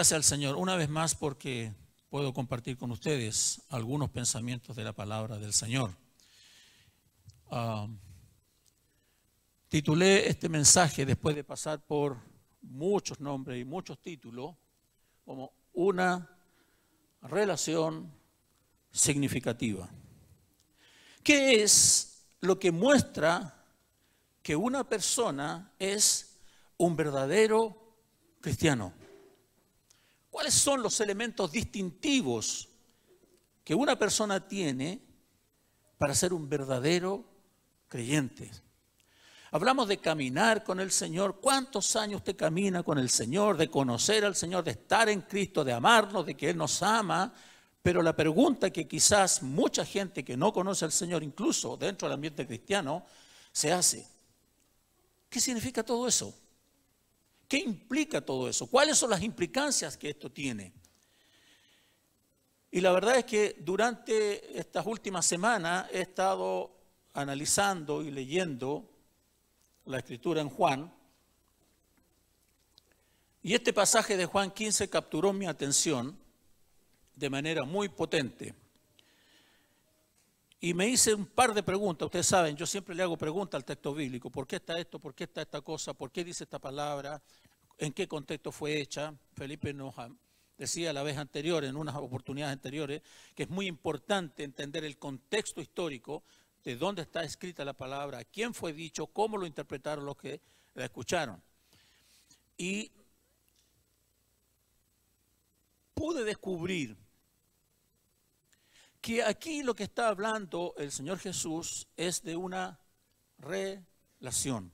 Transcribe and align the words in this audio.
Gracias 0.00 0.16
al 0.16 0.24
Señor 0.24 0.56
una 0.56 0.76
vez 0.76 0.88
más 0.88 1.14
porque 1.14 1.74
puedo 2.08 2.32
compartir 2.32 2.78
con 2.78 2.90
ustedes 2.90 3.60
algunos 3.68 4.08
pensamientos 4.08 4.74
de 4.74 4.82
la 4.82 4.94
palabra 4.94 5.36
del 5.36 5.52
Señor. 5.52 5.90
Ah, 7.50 7.86
titulé 9.68 10.26
este 10.26 10.48
mensaje 10.48 11.04
después 11.04 11.36
de 11.36 11.44
pasar 11.44 11.84
por 11.84 12.16
muchos 12.62 13.20
nombres 13.20 13.60
y 13.60 13.66
muchos 13.66 14.00
títulos 14.00 14.56
como 15.22 15.52
una 15.74 16.34
relación 17.20 18.10
significativa. 18.90 19.86
¿Qué 21.22 21.62
es 21.62 22.24
lo 22.40 22.58
que 22.58 22.72
muestra 22.72 23.66
que 24.42 24.56
una 24.56 24.82
persona 24.82 25.74
es 25.78 26.38
un 26.78 26.96
verdadero 26.96 27.98
cristiano? 28.40 28.94
¿Cuáles 30.30 30.54
son 30.54 30.82
los 30.82 31.00
elementos 31.00 31.50
distintivos 31.50 32.68
que 33.64 33.74
una 33.74 33.98
persona 33.98 34.46
tiene 34.46 35.00
para 35.98 36.14
ser 36.14 36.32
un 36.32 36.48
verdadero 36.48 37.24
creyente? 37.88 38.50
Hablamos 39.52 39.88
de 39.88 39.98
caminar 39.98 40.62
con 40.62 40.78
el 40.78 40.92
Señor. 40.92 41.40
¿Cuántos 41.40 41.96
años 41.96 42.18
usted 42.18 42.36
camina 42.36 42.84
con 42.84 42.98
el 42.98 43.10
Señor? 43.10 43.56
De 43.56 43.68
conocer 43.68 44.24
al 44.24 44.36
Señor, 44.36 44.62
de 44.62 44.70
estar 44.70 45.08
en 45.08 45.22
Cristo, 45.22 45.64
de 45.64 45.72
amarnos, 45.72 46.24
de 46.24 46.36
que 46.36 46.50
Él 46.50 46.56
nos 46.56 46.80
ama. 46.84 47.34
Pero 47.82 48.00
la 48.00 48.14
pregunta 48.14 48.70
que 48.70 48.86
quizás 48.86 49.42
mucha 49.42 49.84
gente 49.84 50.24
que 50.24 50.36
no 50.36 50.52
conoce 50.52 50.84
al 50.84 50.92
Señor, 50.92 51.24
incluso 51.24 51.76
dentro 51.76 52.06
del 52.06 52.14
ambiente 52.14 52.46
cristiano, 52.46 53.04
se 53.50 53.72
hace. 53.72 54.06
¿Qué 55.28 55.40
significa 55.40 55.82
todo 55.82 56.06
eso? 56.06 56.32
¿Qué 57.50 57.58
implica 57.58 58.20
todo 58.20 58.48
eso? 58.48 58.68
¿Cuáles 58.68 58.96
son 58.96 59.10
las 59.10 59.24
implicancias 59.24 59.96
que 59.96 60.10
esto 60.10 60.30
tiene? 60.30 60.72
Y 62.70 62.80
la 62.80 62.92
verdad 62.92 63.18
es 63.18 63.24
que 63.24 63.56
durante 63.58 64.56
estas 64.56 64.86
últimas 64.86 65.26
semanas 65.26 65.88
he 65.92 66.00
estado 66.00 66.70
analizando 67.12 68.04
y 68.04 68.12
leyendo 68.12 68.88
la 69.86 69.98
escritura 69.98 70.40
en 70.40 70.48
Juan. 70.48 70.94
Y 73.42 73.54
este 73.54 73.72
pasaje 73.72 74.16
de 74.16 74.26
Juan 74.26 74.52
15 74.52 74.88
capturó 74.88 75.32
mi 75.32 75.46
atención 75.46 76.16
de 77.16 77.30
manera 77.30 77.64
muy 77.64 77.88
potente. 77.88 78.54
Y 80.60 80.74
me 80.74 80.86
hice 80.86 81.14
un 81.14 81.24
par 81.26 81.54
de 81.54 81.62
preguntas. 81.62 82.04
Ustedes 82.04 82.26
saben, 82.26 82.54
yo 82.54 82.66
siempre 82.66 82.94
le 82.94 83.02
hago 83.02 83.16
preguntas 83.16 83.58
al 83.58 83.64
texto 83.64 83.94
bíblico. 83.94 84.28
¿Por 84.30 84.46
qué 84.46 84.56
está 84.56 84.78
esto? 84.78 84.98
¿Por 84.98 85.14
qué 85.14 85.24
está 85.24 85.40
esta 85.40 85.62
cosa? 85.62 85.94
¿Por 85.94 86.12
qué 86.12 86.22
dice 86.22 86.44
esta 86.44 86.58
palabra? 86.58 87.20
¿En 87.80 87.94
qué 87.94 88.06
contexto 88.06 88.52
fue 88.52 88.78
hecha? 88.78 89.14
Felipe 89.32 89.72
nos 89.72 89.94
decía 90.58 90.92
la 90.92 91.02
vez 91.02 91.16
anterior, 91.16 91.64
en 91.64 91.76
unas 91.76 91.96
oportunidades 91.96 92.52
anteriores, 92.52 93.00
que 93.34 93.44
es 93.44 93.48
muy 93.48 93.66
importante 93.66 94.44
entender 94.44 94.84
el 94.84 94.98
contexto 94.98 95.62
histórico 95.62 96.22
de 96.62 96.76
dónde 96.76 97.00
está 97.00 97.24
escrita 97.24 97.64
la 97.64 97.72
palabra, 97.72 98.22
quién 98.24 98.52
fue 98.52 98.74
dicho, 98.74 99.06
cómo 99.06 99.38
lo 99.38 99.46
interpretaron 99.46 100.04
los 100.04 100.18
que 100.18 100.42
la 100.74 100.84
escucharon. 100.84 101.42
Y 102.58 102.92
pude 105.94 106.22
descubrir 106.22 106.98
que 109.00 109.24
aquí 109.24 109.62
lo 109.62 109.74
que 109.74 109.84
está 109.84 110.08
hablando 110.08 110.74
el 110.76 110.92
Señor 110.92 111.18
Jesús 111.18 111.88
es 111.96 112.22
de 112.22 112.36
una 112.36 112.78
relación. 113.38 114.70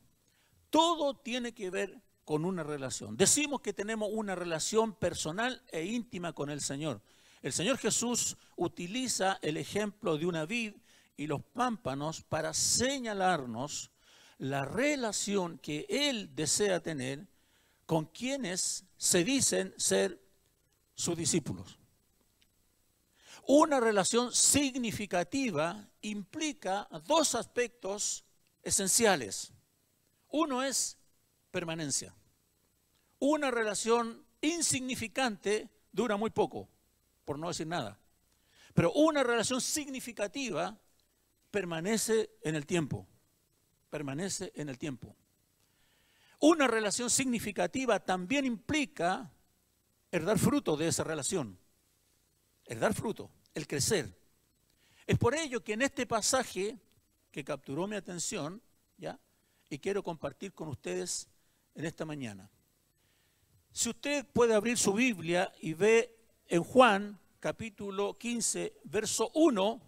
Todo 0.70 1.14
tiene 1.14 1.52
que 1.52 1.70
ver 1.70 2.02
con 2.26 2.44
una 2.44 2.64
relación. 2.64 3.16
Decimos 3.16 3.60
que 3.60 3.72
tenemos 3.72 4.10
una 4.12 4.34
relación 4.34 4.92
personal 4.94 5.62
e 5.68 5.84
íntima 5.84 6.32
con 6.32 6.50
el 6.50 6.60
Señor. 6.60 7.00
El 7.40 7.52
Señor 7.52 7.78
Jesús 7.78 8.36
utiliza 8.56 9.38
el 9.42 9.56
ejemplo 9.56 10.18
de 10.18 10.26
una 10.26 10.44
vid 10.44 10.74
y 11.16 11.28
los 11.28 11.40
pámpanos 11.44 12.22
para 12.22 12.52
señalarnos 12.52 13.92
la 14.38 14.64
relación 14.64 15.58
que 15.58 15.86
Él 15.88 16.34
desea 16.34 16.80
tener 16.80 17.28
con 17.86 18.06
quienes 18.06 18.84
se 18.96 19.22
dicen 19.22 19.72
ser 19.76 20.20
sus 20.96 21.16
discípulos. 21.16 21.78
Una 23.46 23.78
relación 23.78 24.32
significativa 24.32 25.88
implica 26.00 26.88
dos 27.06 27.36
aspectos 27.36 28.24
esenciales. 28.64 29.52
Uno 30.28 30.64
es 30.64 30.98
permanencia. 31.56 32.14
Una 33.18 33.50
relación 33.50 34.26
insignificante 34.42 35.70
dura 35.90 36.18
muy 36.18 36.28
poco, 36.28 36.68
por 37.24 37.38
no 37.38 37.48
decir 37.48 37.66
nada. 37.66 37.98
Pero 38.74 38.92
una 38.92 39.22
relación 39.22 39.62
significativa 39.62 40.78
permanece 41.50 42.28
en 42.42 42.56
el 42.56 42.66
tiempo. 42.66 43.06
Permanece 43.88 44.52
en 44.54 44.68
el 44.68 44.76
tiempo. 44.76 45.16
Una 46.40 46.66
relación 46.66 47.08
significativa 47.08 48.00
también 48.00 48.44
implica 48.44 49.32
el 50.10 50.26
dar 50.26 50.38
fruto 50.38 50.76
de 50.76 50.88
esa 50.88 51.04
relación 51.04 51.58
el 52.66 52.80
dar 52.80 52.94
fruto, 52.94 53.30
el 53.54 53.66
crecer. 53.66 54.18
Es 55.06 55.18
por 55.18 55.34
ello 55.34 55.62
que 55.62 55.74
en 55.74 55.82
este 55.82 56.06
pasaje 56.06 56.78
que 57.30 57.44
capturó 57.44 57.86
mi 57.86 57.96
atención, 57.96 58.60
¿ya? 58.98 59.18
Y 59.70 59.78
quiero 59.78 60.02
compartir 60.02 60.52
con 60.52 60.68
ustedes 60.68 61.28
en 61.76 61.84
esta 61.84 62.04
mañana. 62.04 62.50
Si 63.70 63.90
usted 63.90 64.26
puede 64.26 64.54
abrir 64.54 64.78
su 64.78 64.94
Biblia 64.94 65.52
y 65.60 65.74
ve 65.74 66.16
en 66.48 66.64
Juan 66.64 67.20
capítulo 67.38 68.16
15, 68.18 68.80
verso 68.84 69.30
1, 69.34 69.80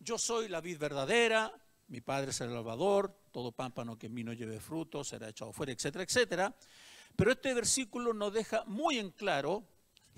yo 0.00 0.18
soy 0.18 0.48
la 0.48 0.60
vid 0.60 0.78
verdadera, 0.78 1.52
mi 1.88 2.00
Padre 2.00 2.30
es 2.30 2.40
el 2.42 2.50
Salvador, 2.50 3.18
todo 3.32 3.52
pámpano 3.52 3.98
que 3.98 4.06
en 4.06 4.14
mí 4.14 4.22
no 4.22 4.34
lleve 4.34 4.60
fruto 4.60 5.02
será 5.02 5.28
echado 5.28 5.52
fuera, 5.52 5.72
etcétera, 5.72 6.04
etcétera. 6.04 6.54
Pero 7.16 7.32
este 7.32 7.54
versículo 7.54 8.12
nos 8.12 8.32
deja 8.32 8.64
muy 8.66 8.98
en 8.98 9.10
claro 9.10 9.66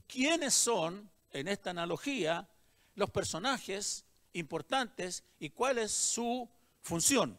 quiénes 0.09 0.55
son, 0.55 1.09
en 1.31 1.47
esta 1.47 1.71
analogía, 1.71 2.49
los 2.97 3.11
personajes 3.11 4.05
importantes 4.33 5.23
y 5.39 5.51
cuál 5.51 5.79
es 5.79 5.93
su 5.93 6.49
función. 6.81 7.39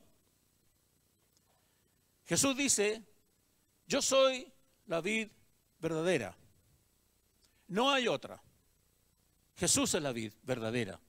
Jesús 2.29 2.55
dice, 2.55 3.03
yo 3.87 4.03
soy 4.03 4.53
la 4.85 5.01
vid 5.01 5.29
verdadera. 5.79 6.37
No 7.69 7.89
hay 7.89 8.07
otra. 8.07 8.39
Jesús 9.55 9.95
es 9.95 10.03
la 10.03 10.11
vid 10.11 10.31
verdadera. 10.43 10.99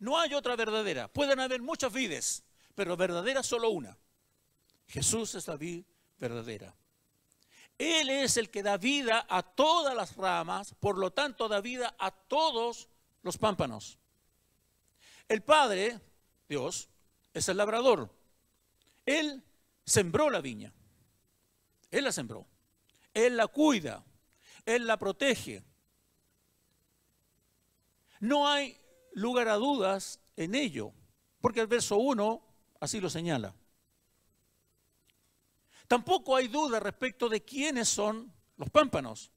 No 0.00 0.20
hay 0.20 0.34
otra 0.34 0.56
verdadera. 0.56 1.08
Pueden 1.08 1.40
haber 1.40 1.62
muchas 1.62 1.90
vides, 1.90 2.44
pero 2.74 2.98
verdadera 2.98 3.42
solo 3.42 3.70
una. 3.70 3.96
Jesús 4.88 5.34
es 5.36 5.48
la 5.48 5.56
vid 5.56 5.86
verdadera. 6.18 6.76
Él 7.78 8.10
es 8.10 8.36
el 8.36 8.50
que 8.50 8.62
da 8.62 8.76
vida 8.76 9.24
a 9.26 9.42
todas 9.42 9.94
las 9.94 10.16
ramas, 10.16 10.74
por 10.78 10.98
lo 10.98 11.12
tanto 11.12 11.48
da 11.48 11.62
vida 11.62 11.96
a 11.98 12.10
todos 12.10 12.90
los 13.22 13.38
pámpanos. 13.38 13.98
El 15.28 15.42
Padre, 15.42 15.98
Dios, 16.46 16.90
es 17.32 17.48
el 17.48 17.56
labrador. 17.56 18.14
Él 19.06 19.42
sembró 19.88 20.30
la 20.30 20.40
viña. 20.40 20.72
Él 21.90 22.04
la 22.04 22.12
sembró. 22.12 22.46
Él 23.14 23.36
la 23.36 23.46
cuida. 23.46 24.04
Él 24.66 24.86
la 24.86 24.98
protege. 24.98 25.64
No 28.20 28.48
hay 28.48 28.78
lugar 29.14 29.48
a 29.48 29.54
dudas 29.54 30.20
en 30.36 30.54
ello, 30.54 30.92
porque 31.40 31.60
el 31.60 31.66
verso 31.66 31.96
1 31.96 32.42
así 32.80 33.00
lo 33.00 33.08
señala. 33.08 33.54
Tampoco 35.86 36.36
hay 36.36 36.48
duda 36.48 36.80
respecto 36.80 37.28
de 37.28 37.42
quiénes 37.42 37.88
son 37.88 38.32
los 38.56 38.68
pámpanos. 38.68 39.30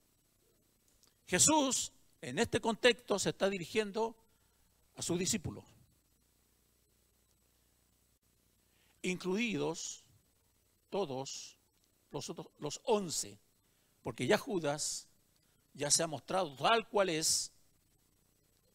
Jesús, 1.26 1.92
en 2.20 2.38
este 2.38 2.60
contexto, 2.60 3.18
se 3.18 3.30
está 3.30 3.48
dirigiendo 3.48 4.16
a 4.96 5.02
sus 5.02 5.18
discípulos, 5.18 5.64
incluidos 9.00 10.01
todos 10.92 11.58
los, 12.10 12.28
otros, 12.28 12.48
los 12.58 12.80
once, 12.84 13.40
porque 14.02 14.26
ya 14.26 14.36
Judas 14.36 15.08
ya 15.72 15.90
se 15.90 16.02
ha 16.02 16.06
mostrado 16.06 16.54
tal 16.54 16.86
cual 16.86 17.08
es 17.08 17.50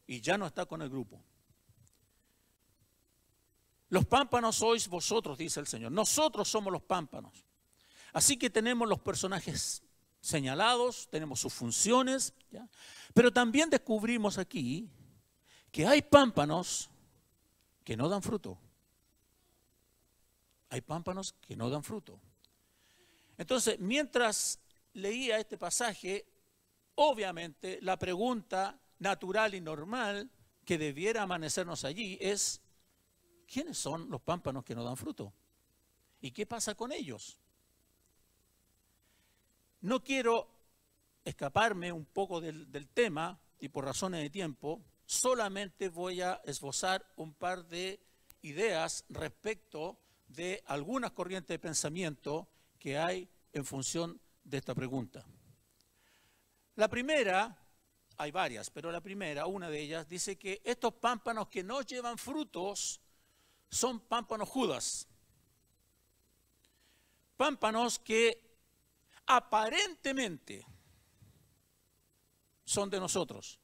y 0.08 0.20
ya 0.20 0.36
no 0.38 0.48
está 0.48 0.66
con 0.66 0.82
el 0.82 0.90
grupo. 0.90 1.22
Los 3.90 4.06
pámpanos 4.06 4.58
sois 4.58 4.88
vosotros, 4.88 5.38
dice 5.38 5.60
el 5.60 5.68
Señor. 5.68 5.92
Nosotros 5.92 6.50
somos 6.50 6.74
los 6.74 6.82
pámpanos. 6.82 7.46
Así 8.12 8.36
que 8.36 8.50
tenemos 8.50 8.90
los 8.90 9.00
personajes 9.00 9.84
señalados, 10.20 11.08
tenemos 11.10 11.40
sus 11.40 11.54
funciones, 11.54 12.34
pero 13.14 13.32
también 13.32 13.70
descubrimos 13.70 14.40
aquí 14.40 14.90
que 15.72 15.86
hay 15.86 16.02
pámpanos 16.02 16.90
que 17.84 17.96
no 17.96 18.10
dan 18.10 18.24
fruto. 18.24 18.58
Hay 20.70 20.82
pámpanos 20.82 21.34
que 21.34 21.56
no 21.56 21.70
dan 21.70 21.84
fruto. 21.84 22.20
Entonces, 23.38 23.80
mientras 23.80 24.60
leía 24.94 25.40
este 25.40 25.58
pasaje, 25.58 26.26
obviamente 26.96 27.80
la 27.82 27.98
pregunta 27.98 28.80
natural 29.00 29.54
y 29.54 29.62
normal 29.62 30.30
que 30.66 30.78
debiera 30.78 31.24
amanecernos 31.24 31.86
allí 31.86 32.18
es, 32.20 32.62
¿quiénes 33.46 33.78
son 33.78 34.10
los 34.10 34.22
pámpanos 34.22 34.66
que 34.66 34.76
no 34.76 34.84
dan 34.84 34.98
fruto? 34.98 35.34
¿Y 36.20 36.32
qué 36.32 36.46
pasa 36.46 36.76
con 36.76 36.92
ellos? 36.92 37.40
No 39.82 40.04
quiero 40.04 40.50
escaparme 41.24 41.92
un 41.92 42.06
poco 42.06 42.42
del, 42.42 42.90
tema 42.94 43.40
y 43.60 43.70
por 43.70 43.86
razones 43.86 44.22
de 44.22 44.30
tiempo, 44.30 44.82
solamente 45.06 45.90
voy 45.90 46.22
a 46.22 46.42
esbozar 46.46 47.06
un 47.16 47.34
par 47.34 47.66
de 47.68 48.00
ideas 48.42 49.06
respecto 49.10 50.00
de 50.28 50.64
algunas 50.68 51.12
corrientes 51.12 51.50
de 51.50 51.60
pensamiento 51.60 52.48
que 52.80 52.98
hay 52.98 53.30
en 53.54 53.66
función 53.66 54.20
de 54.44 54.58
esta 54.58 54.76
pregunta. 54.76 55.26
La 56.76 56.88
primera, 56.88 57.58
hay 58.18 58.32
varias, 58.32 58.70
pero 58.70 58.92
la 58.92 59.02
primera, 59.02 59.48
una 59.48 59.70
de 59.70 59.82
ellas, 59.82 60.08
dice 60.08 60.38
que 60.38 60.62
estos 60.64 60.94
pámpanos 60.94 61.48
que 61.48 61.64
no 61.64 61.82
llevan 61.82 62.18
frutos 62.18 63.02
son 63.70 64.00
pámpanos 64.02 64.48
judas. 64.50 65.08
Pámpanos 67.36 68.00
que 68.00 68.42
aparentemente 69.26 70.66
son 72.64 72.90
de 72.90 73.00
nosotros, 73.00 73.60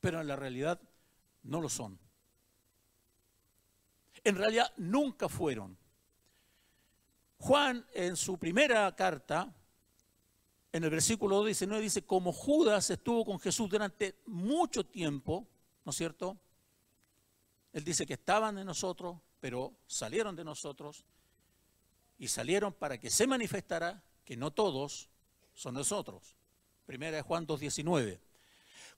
pero 0.00 0.20
en 0.20 0.28
la 0.28 0.36
realidad 0.36 0.80
no 1.42 1.60
lo 1.60 1.68
son. 1.68 1.98
En 4.26 4.34
realidad 4.34 4.72
nunca 4.76 5.28
fueron. 5.28 5.78
Juan 7.38 7.86
en 7.94 8.16
su 8.16 8.36
primera 8.36 8.92
carta, 8.96 9.54
en 10.72 10.82
el 10.82 10.90
versículo 10.90 11.44
19, 11.44 11.80
dice, 11.80 12.04
como 12.04 12.32
Judas 12.32 12.90
estuvo 12.90 13.24
con 13.24 13.38
Jesús 13.38 13.70
durante 13.70 14.18
mucho 14.26 14.84
tiempo, 14.84 15.46
¿no 15.84 15.90
es 15.90 15.96
cierto? 15.96 16.36
Él 17.72 17.84
dice 17.84 18.04
que 18.04 18.14
estaban 18.14 18.56
de 18.56 18.64
nosotros, 18.64 19.16
pero 19.38 19.76
salieron 19.86 20.34
de 20.34 20.42
nosotros 20.42 21.04
y 22.18 22.26
salieron 22.26 22.72
para 22.72 22.98
que 22.98 23.10
se 23.10 23.28
manifestara 23.28 24.02
que 24.24 24.36
no 24.36 24.50
todos 24.50 25.08
son 25.54 25.74
nosotros. 25.74 26.34
Primera 26.84 27.18
de 27.18 27.22
Juan 27.22 27.46
2.19. 27.46 28.18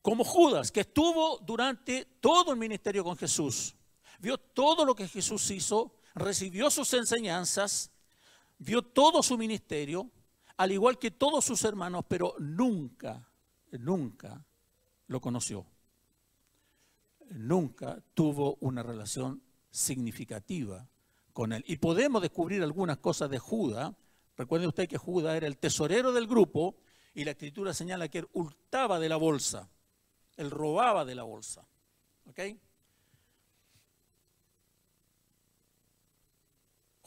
Como 0.01 0.25
Judas, 0.25 0.73
que 0.73 0.81
estuvo 0.81 1.37
durante 1.41 2.07
todo 2.19 2.53
el 2.53 2.59
ministerio 2.59 3.05
con 3.05 3.19
Jesús, 3.19 3.75
vio 4.19 4.39
todo 4.39 4.85
lo 4.85 4.95
que 4.95 5.09
Jesús 5.09 5.51
hizo, 5.51 5.95
recibió 6.15 6.71
sus 6.71 6.93
enseñanzas, 6.95 7.91
vio 8.59 8.83
todo 8.83 9.23
su 9.23 9.39
ministerio, 9.39 10.11
al 10.57 10.73
igual 10.73 10.99
que 10.99 11.11
todos 11.11 11.45
sus 11.45 11.63
hermanos, 11.65 12.05
pero 12.09 12.35
nunca, 12.39 13.29
nunca 13.73 14.45
lo 15.07 15.21
conoció. 15.21 15.65
Nunca 17.31 18.03
tuvo 18.15 18.57
una 18.61 18.83
relación 18.83 19.43
significativa 19.71 20.89
con 21.33 21.53
él. 21.53 21.63
Y 21.69 21.77
podemos 21.77 22.23
descubrir 22.23 22.63
algunas 22.63 22.99
cosas 22.99 23.31
de 23.31 23.39
Judas. 23.39 23.95
Recuerde 24.37 24.67
usted 24.67 24.89
que 24.89 24.99
Judas 24.99 25.37
era 25.37 25.47
el 25.47 25.59
tesorero 25.59 26.13
del 26.13 26.27
grupo 26.27 26.77
y 27.15 27.25
la 27.25 27.33
escritura 27.33 27.75
señala 27.75 28.09
que 28.09 28.19
él 28.19 28.29
hurtaba 28.33 28.99
de 28.99 29.09
la 29.09 29.17
bolsa, 29.17 29.69
él 30.37 30.51
robaba 30.51 31.05
de 31.05 31.15
la 31.15 31.25
bolsa. 31.25 31.67
¿Ok? 32.27 32.41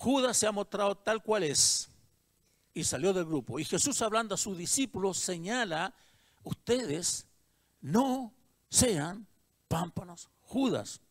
Judas 0.02 0.36
se 0.36 0.48
ha 0.48 0.52
mostrado 0.52 0.96
tal 0.96 1.22
cual 1.22 1.44
es 1.44 1.88
y 2.74 2.84
salió 2.84 3.14
del 3.14 3.26
grupo. 3.26 3.60
Y 3.60 3.66
Jesús 3.66 4.02
hablando 4.02 4.34
a 4.34 4.38
sus 4.38 4.58
discípulos 4.58 5.20
señala, 5.20 5.94
ustedes 6.42 7.28
no 7.82 8.34
sean 8.68 9.28
pámpanos 9.68 10.28
Judas, 10.42 11.02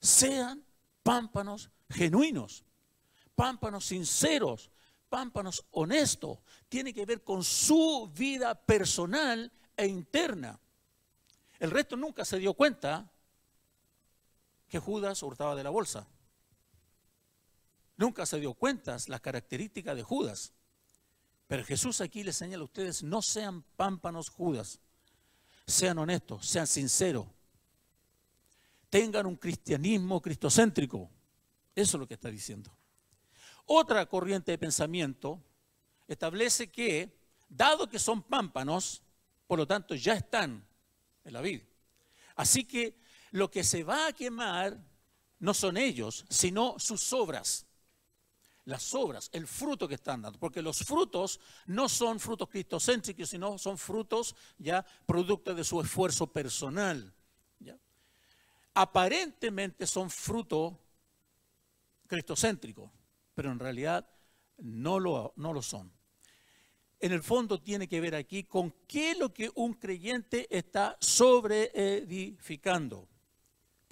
sean 0.00 0.64
pámpanos 1.02 1.68
genuinos, 1.90 2.64
pámpanos 3.34 3.86
sinceros, 3.86 4.70
pámpanos 5.08 5.66
honestos, 5.72 6.38
tiene 6.68 6.94
que 6.94 7.04
ver 7.04 7.24
con 7.24 7.42
su 7.42 8.08
vida 8.14 8.54
personal 8.54 9.50
e 9.76 9.88
interna. 9.88 10.60
El 11.58 11.72
resto 11.72 11.96
nunca 11.96 12.24
se 12.24 12.38
dio 12.38 12.54
cuenta 12.54 13.10
que 14.68 14.78
Judas 14.78 15.20
hurtaba 15.24 15.56
de 15.56 15.64
la 15.64 15.70
bolsa. 15.70 16.06
Nunca 18.02 18.26
se 18.26 18.40
dio 18.40 18.52
cuenta 18.54 18.96
las 19.06 19.20
características 19.20 19.94
de 19.94 20.02
Judas. 20.02 20.52
Pero 21.46 21.64
Jesús 21.64 22.00
aquí 22.00 22.24
les 22.24 22.34
señala 22.34 22.62
a 22.62 22.64
ustedes, 22.64 23.04
no 23.04 23.22
sean 23.22 23.62
pámpanos 23.76 24.28
Judas, 24.28 24.80
sean 25.68 25.98
honestos, 25.98 26.44
sean 26.44 26.66
sinceros, 26.66 27.28
tengan 28.90 29.24
un 29.24 29.36
cristianismo 29.36 30.20
cristocéntrico. 30.20 31.08
Eso 31.76 31.96
es 31.96 32.00
lo 32.00 32.08
que 32.08 32.14
está 32.14 32.28
diciendo. 32.28 32.76
Otra 33.66 34.04
corriente 34.06 34.50
de 34.50 34.58
pensamiento 34.58 35.40
establece 36.08 36.72
que, 36.72 37.16
dado 37.48 37.88
que 37.88 38.00
son 38.00 38.24
pámpanos, 38.24 39.04
por 39.46 39.60
lo 39.60 39.66
tanto 39.68 39.94
ya 39.94 40.14
están 40.14 40.66
en 41.22 41.32
la 41.32 41.40
vida. 41.40 41.62
Así 42.34 42.64
que 42.64 42.98
lo 43.30 43.48
que 43.48 43.62
se 43.62 43.84
va 43.84 44.08
a 44.08 44.12
quemar 44.12 44.76
no 45.38 45.54
son 45.54 45.76
ellos, 45.76 46.24
sino 46.28 46.80
sus 46.80 47.12
obras. 47.12 47.68
Las 48.64 48.94
obras, 48.94 49.28
el 49.32 49.46
fruto 49.46 49.88
que 49.88 49.96
están 49.96 50.22
dando. 50.22 50.38
Porque 50.38 50.62
los 50.62 50.78
frutos 50.78 51.40
no 51.66 51.88
son 51.88 52.20
frutos 52.20 52.48
cristocéntricos, 52.48 53.28
sino 53.28 53.58
son 53.58 53.76
frutos 53.76 54.36
ya 54.58 54.84
producto 55.06 55.54
de 55.54 55.64
su 55.64 55.80
esfuerzo 55.80 56.26
personal. 56.26 57.12
Aparentemente 58.74 59.86
son 59.86 60.08
frutos 60.08 60.72
cristocéntricos 62.06 62.90
pero 63.34 63.50
en 63.50 63.58
realidad 63.58 64.08
no 64.58 65.00
lo, 65.00 65.32
no 65.36 65.52
lo 65.52 65.60
son. 65.62 65.92
En 67.00 67.12
el 67.12 67.22
fondo 67.22 67.60
tiene 67.60 67.88
que 67.88 68.00
ver 68.00 68.14
aquí 68.14 68.44
con 68.44 68.72
qué 68.86 69.10
es 69.12 69.18
lo 69.18 69.34
que 69.34 69.50
un 69.54 69.74
creyente 69.74 70.46
está 70.56 70.96
sobreedificando. 71.00 73.08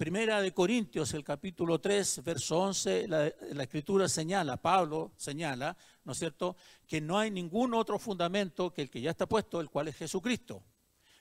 Primera 0.01 0.41
de 0.41 0.51
Corintios, 0.51 1.13
el 1.13 1.23
capítulo 1.23 1.79
3, 1.79 2.23
verso 2.23 2.57
11, 2.57 3.07
la, 3.07 3.27
escritura 3.27 4.09
señala, 4.09 4.57
Pablo 4.57 5.11
señala, 5.15 5.77
¿no 6.05 6.13
es 6.13 6.17
cierto?, 6.17 6.55
que 6.87 6.99
no 6.99 7.19
hay 7.19 7.29
ningún 7.29 7.75
otro 7.75 7.99
fundamento 7.99 8.73
que 8.73 8.81
el 8.81 8.89
que 8.89 8.99
ya 8.99 9.11
está 9.11 9.27
puesto, 9.27 9.61
el 9.61 9.69
cual 9.69 9.89
es 9.89 9.97
Jesucristo. 9.97 10.63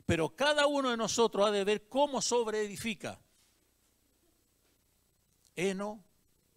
Pero 0.06 0.34
cada 0.34 0.66
uno 0.66 0.88
de 0.88 0.96
nosotros 0.96 1.46
ha 1.46 1.50
de 1.50 1.62
ver 1.62 1.90
cómo 1.90 2.22
sobreedifica. 2.22 3.20
Heno, 5.54 6.02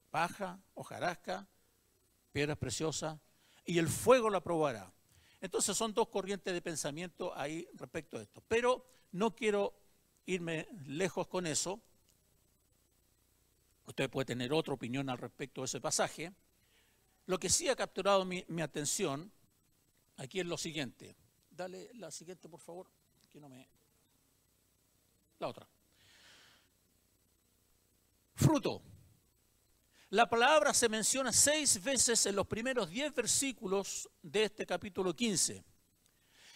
paja, 0.10 0.62
hojarasca, 0.76 1.46
piedras 2.32 2.58
preciosas, 2.58 3.20
y 3.66 3.80
el 3.80 3.90
fuego 3.90 4.30
la 4.30 4.40
probará. 4.40 4.94
Entonces 5.42 5.76
son 5.76 5.94
dos 5.94 6.08
corrientes 6.08 6.54
de 6.54 6.62
pensamiento 6.62 7.38
ahí 7.38 7.68
respecto 7.74 8.18
a 8.18 8.22
esto. 8.22 8.42
Pero 8.48 8.86
no 9.12 9.36
quiero 9.36 9.74
irme 10.26 10.70
lejos 10.86 11.28
con 11.28 11.46
eso. 11.46 11.82
Usted 13.86 14.10
puede 14.10 14.26
tener 14.26 14.54
otra 14.54 14.74
opinión 14.74 15.10
al 15.10 15.18
respecto 15.18 15.62
de 15.62 15.66
ese 15.66 15.82
pasaje. 15.82 16.34
Lo 17.26 17.40
que 17.40 17.50
sí 17.50 17.70
ha 17.70 17.76
capturado 17.76 18.26
mi, 18.26 18.46
atención 18.62 19.32
aquí 20.18 20.40
es 20.40 20.46
lo 20.46 20.58
siguiente. 20.58 21.16
Dale 21.50 21.94
la 21.96 22.12
siguiente, 22.12 22.50
por 22.50 22.60
favor. 22.60 22.90
Que 23.30 23.40
no 23.40 23.50
me... 23.50 23.68
La 25.40 25.48
otra. 25.48 25.68
Fruto. 28.36 28.82
La 30.10 30.30
palabra 30.30 30.74
se 30.74 30.90
menciona 30.90 31.34
seis 31.34 31.82
veces 31.84 32.26
en 32.26 32.36
los 32.36 32.48
primeros 32.48 32.90
diez 32.90 33.14
versículos 33.14 34.10
de 34.22 34.44
este 34.44 34.66
capítulo 34.66 35.16
15. 35.16 35.64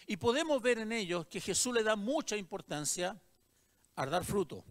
Y 0.07 0.17
podemos 0.17 0.61
ver 0.61 0.77
en 0.79 0.91
ellos 0.91 1.25
que 1.27 1.41
Jesús 1.41 1.73
le 1.73 1.83
da 1.83 1.95
mucha 1.95 2.37
importancia 2.37 3.19
a 3.95 4.05
dar 4.05 4.23
fruto. 4.23 4.63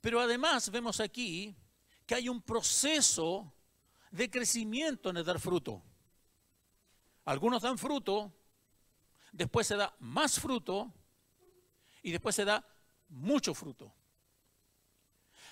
Pero 0.00 0.20
además 0.20 0.70
vemos 0.70 1.00
aquí 1.00 1.54
que 2.06 2.14
hay 2.14 2.28
un 2.28 2.42
proceso 2.42 3.52
de 4.10 4.30
crecimiento 4.30 5.10
en 5.10 5.18
el 5.18 5.24
dar 5.24 5.38
fruto. 5.38 5.82
Algunos 7.24 7.62
dan 7.62 7.78
fruto, 7.78 8.32
después 9.32 9.66
se 9.66 9.76
da 9.76 9.94
más 10.00 10.40
fruto 10.40 10.92
y 12.02 12.10
después 12.10 12.34
se 12.34 12.44
da 12.44 12.66
mucho 13.08 13.54
fruto. 13.54 13.92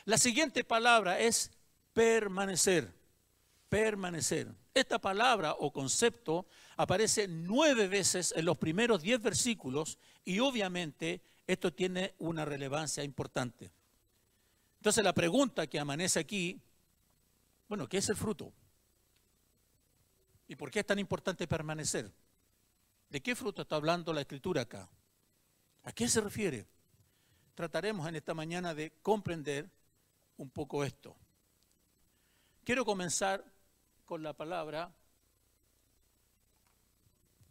La 0.05 0.19
siguiente 0.19 0.65
palabra 0.65 1.21
es 1.21 1.51
permanecer. 1.93 2.93
Permanecer. 3.69 4.49
Esta 4.73 4.99
palabra 4.99 5.53
o 5.59 5.71
concepto 5.73 6.47
aparece 6.77 7.29
nueve 7.29 7.87
veces 7.87 8.33
en 8.35 8.47
los 8.47 8.57
primeros 8.57 9.03
diez 9.03 9.21
versículos 9.21 9.99
y 10.25 10.39
obviamente 10.39 11.21
esto 11.47 11.73
tiene 11.73 12.15
una 12.19 12.45
relevancia 12.45 13.05
importante. 13.05 13.71
Entonces 14.79 15.05
la 15.05 15.13
pregunta 15.13 15.67
que 15.67 15.79
amanece 15.79 16.21
aquí, 16.21 16.61
bueno, 17.69 17.89
¿qué 17.89 17.99
es 17.99 18.09
el 18.09 18.17
fruto? 18.17 18.53
¿Y 20.47 20.57
por 20.57 20.71
qué 20.71 20.81
es 20.81 20.87
tan 20.87 20.99
importante 20.99 21.47
permanecer? 21.47 22.11
¿De 23.11 23.21
qué 23.21 23.35
fruto 23.35 23.63
está 23.63 23.77
hablando 23.77 24.13
la 24.13 24.23
escritura 24.23 24.63
acá? 24.63 24.89
¿A 25.83 25.93
qué 25.93 26.09
se 26.09 26.21
refiere? 26.21 26.67
Trataremos 27.55 28.07
en 28.09 28.17
esta 28.17 28.35
mañana 28.35 28.75
de 28.75 28.93
comprender 29.03 29.69
un 30.37 30.49
poco 30.51 30.85
esto. 30.85 31.17
Quiero 32.65 32.85
comenzar 32.85 33.45
con 34.05 34.23
la 34.23 34.33
palabra 34.33 34.93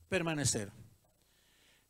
permanecer. 0.07 0.71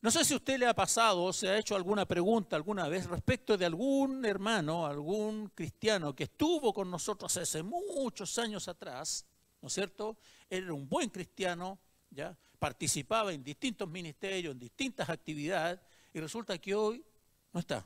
No 0.02 0.12
sé 0.12 0.24
si 0.24 0.34
a 0.34 0.38
usted 0.38 0.60
le 0.60 0.68
ha 0.68 0.76
pasado 0.76 1.24
o 1.24 1.34
se 1.34 1.50
ha 1.50 1.58
hecho 1.58 1.76
alguna 1.76 2.06
pregunta 2.06 2.56
alguna 2.56 2.88
vez 2.88 3.08
respecto 3.08 3.58
de 3.58 3.66
algún 3.66 4.24
hermano, 4.26 4.86
algún 4.86 5.50
cristiano 5.50 6.16
que 6.16 6.26
estuvo 6.26 6.72
con 6.72 6.92
nosotros 6.92 7.36
hace 7.36 7.64
muchos 7.64 8.38
años 8.38 8.68
atrás, 8.68 9.26
¿no 9.60 9.68
es 9.68 9.74
cierto? 9.74 10.18
Era 10.50 10.72
un 10.72 10.88
buen 10.88 11.10
cristiano, 11.10 11.80
¿ya? 12.12 12.38
Participaba 12.60 13.34
en 13.34 13.44
distintos 13.44 13.90
ministerios, 13.90 14.52
en 14.52 14.60
distintas 14.60 15.10
actividades, 15.10 15.80
y 16.14 16.20
resulta 16.20 16.58
que 16.60 16.76
hoy 16.76 17.04
no 17.52 17.60
está. 17.60 17.84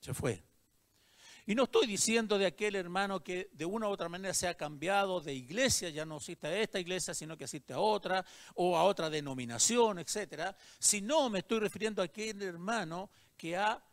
Se 0.00 0.12
fue. 0.12 0.42
Y 1.46 1.54
no 1.54 1.64
estoy 1.64 1.86
diciendo 1.86 2.38
de 2.38 2.46
aquel 2.46 2.74
hermano 2.74 3.22
que 3.22 3.50
de 3.52 3.66
una 3.66 3.86
u 3.88 3.90
otra 3.90 4.08
manera 4.08 4.32
se 4.32 4.48
ha 4.48 4.54
cambiado 4.54 5.20
de 5.20 5.34
iglesia, 5.34 5.90
ya 5.90 6.06
no 6.06 6.16
existe 6.16 6.46
a 6.46 6.58
esta 6.58 6.80
iglesia, 6.80 7.12
sino 7.12 7.36
que 7.36 7.44
existe 7.44 7.74
a 7.74 7.80
otra, 7.80 8.24
o 8.54 8.78
a 8.78 8.84
otra 8.84 9.10
denominación, 9.10 9.98
etcétera. 9.98 10.56
Sino 10.78 11.28
me 11.28 11.40
estoy 11.40 11.60
refiriendo 11.60 12.00
a 12.00 12.06
aquel 12.06 12.40
hermano 12.40 13.10
que 13.36 13.56
ha 13.58 13.84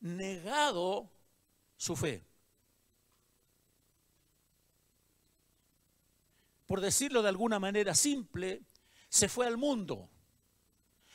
negado 0.00 1.10
su 1.76 1.96
fe. 1.96 2.24
Por 6.66 6.80
decirlo 6.80 7.22
de 7.22 7.28
alguna 7.28 7.58
manera 7.58 7.96
simple, 7.96 8.62
se 9.08 9.28
fue 9.28 9.46
al 9.46 9.56
mundo. 9.56 10.08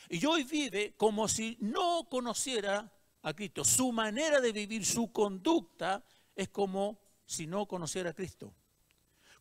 Y 0.10 0.26
hoy 0.26 0.44
vive 0.44 0.96
como 0.98 1.30
si 1.30 1.58
no 1.62 2.10
conociera 2.10 2.92
a 3.24 3.34
Cristo. 3.34 3.64
Su 3.64 3.92
manera 3.92 4.40
de 4.40 4.52
vivir, 4.52 4.86
su 4.86 5.12
conducta 5.12 6.04
es 6.36 6.50
como 6.50 7.00
si 7.26 7.48
no 7.48 7.68
conociera 7.68 8.12
a 8.12 8.14
Cristo. 8.14 8.54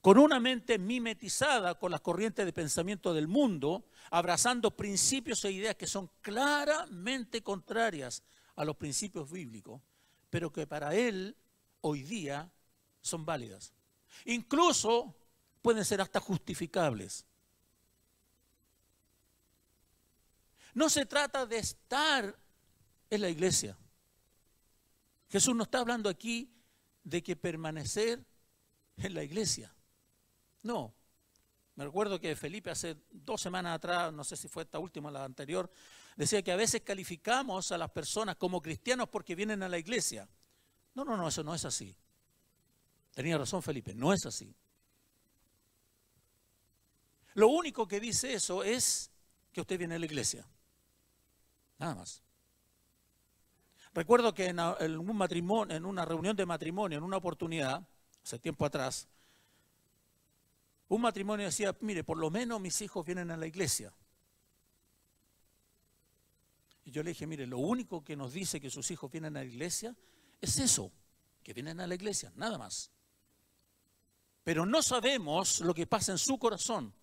Con 0.00 0.16
una 0.16 0.40
mente 0.40 0.78
mimetizada 0.78 1.78
con 1.78 1.90
las 1.90 2.00
corrientes 2.00 2.46
de 2.46 2.52
pensamiento 2.52 3.12
del 3.12 3.28
mundo, 3.28 3.84
abrazando 4.10 4.70
principios 4.70 5.44
e 5.44 5.52
ideas 5.52 5.76
que 5.76 5.86
son 5.86 6.10
claramente 6.22 7.42
contrarias 7.42 8.22
a 8.56 8.64
los 8.64 8.76
principios 8.76 9.30
bíblicos, 9.30 9.82
pero 10.30 10.50
que 10.50 10.66
para 10.66 10.94
él 10.94 11.36
hoy 11.82 12.02
día 12.02 12.50
son 13.02 13.26
válidas. 13.26 13.74
Incluso 14.24 15.14
pueden 15.60 15.84
ser 15.84 16.00
hasta 16.00 16.20
justificables. 16.20 17.26
No 20.72 20.88
se 20.88 21.04
trata 21.04 21.44
de 21.44 21.58
estar 21.58 22.39
es 23.10 23.20
la 23.20 23.28
iglesia. 23.28 23.76
Jesús 25.28 25.54
no 25.54 25.64
está 25.64 25.80
hablando 25.80 26.08
aquí 26.08 26.50
de 27.02 27.22
que 27.22 27.36
permanecer 27.36 28.24
en 28.96 29.14
la 29.14 29.22
iglesia. 29.22 29.74
No. 30.62 30.94
Me 31.74 31.84
recuerdo 31.84 32.20
que 32.20 32.36
Felipe 32.36 32.70
hace 32.70 32.96
dos 33.10 33.40
semanas 33.40 33.76
atrás, 33.76 34.12
no 34.12 34.24
sé 34.24 34.36
si 34.36 34.48
fue 34.48 34.62
esta 34.64 34.78
última 34.78 35.08
o 35.08 35.12
la 35.12 35.24
anterior, 35.24 35.70
decía 36.16 36.42
que 36.42 36.52
a 36.52 36.56
veces 36.56 36.82
calificamos 36.82 37.72
a 37.72 37.78
las 37.78 37.90
personas 37.90 38.36
como 38.36 38.60
cristianos 38.60 39.08
porque 39.08 39.34
vienen 39.34 39.62
a 39.62 39.68
la 39.68 39.78
iglesia. 39.78 40.28
No, 40.94 41.04
no, 41.04 41.16
no, 41.16 41.28
eso 41.28 41.42
no 41.42 41.54
es 41.54 41.64
así. 41.64 41.96
Tenía 43.12 43.38
razón 43.38 43.62
Felipe, 43.62 43.94
no 43.94 44.12
es 44.12 44.26
así. 44.26 44.54
Lo 47.34 47.48
único 47.48 47.86
que 47.86 48.00
dice 48.00 48.34
eso 48.34 48.62
es 48.62 49.10
que 49.52 49.60
usted 49.60 49.78
viene 49.78 49.94
a 49.94 49.98
la 49.98 50.06
iglesia. 50.06 50.46
Nada 51.78 51.94
más. 51.94 52.22
Recuerdo 53.92 54.32
que 54.32 54.46
en, 54.46 54.60
un 54.60 55.16
matrimonio, 55.16 55.76
en 55.76 55.84
una 55.84 56.04
reunión 56.04 56.36
de 56.36 56.46
matrimonio, 56.46 56.98
en 56.98 57.04
una 57.04 57.16
oportunidad, 57.16 57.86
hace 58.22 58.38
tiempo 58.38 58.64
atrás, 58.64 59.08
un 60.88 61.00
matrimonio 61.00 61.46
decía, 61.46 61.76
mire, 61.80 62.04
por 62.04 62.18
lo 62.18 62.30
menos 62.30 62.60
mis 62.60 62.80
hijos 62.80 63.04
vienen 63.04 63.30
a 63.30 63.36
la 63.36 63.46
iglesia. 63.46 63.92
Y 66.84 66.92
yo 66.92 67.02
le 67.02 67.10
dije, 67.10 67.26
mire, 67.26 67.46
lo 67.46 67.58
único 67.58 68.02
que 68.02 68.16
nos 68.16 68.32
dice 68.32 68.60
que 68.60 68.70
sus 68.70 68.90
hijos 68.90 69.10
vienen 69.10 69.36
a 69.36 69.40
la 69.40 69.46
iglesia 69.46 69.96
es 70.40 70.58
eso, 70.58 70.92
que 71.42 71.52
vienen 71.52 71.80
a 71.80 71.86
la 71.86 71.94
iglesia, 71.94 72.32
nada 72.36 72.58
más. 72.58 72.90
Pero 74.44 74.66
no 74.66 74.82
sabemos 74.82 75.60
lo 75.60 75.74
que 75.74 75.86
pasa 75.86 76.12
en 76.12 76.18
su 76.18 76.38
corazón. 76.38 76.94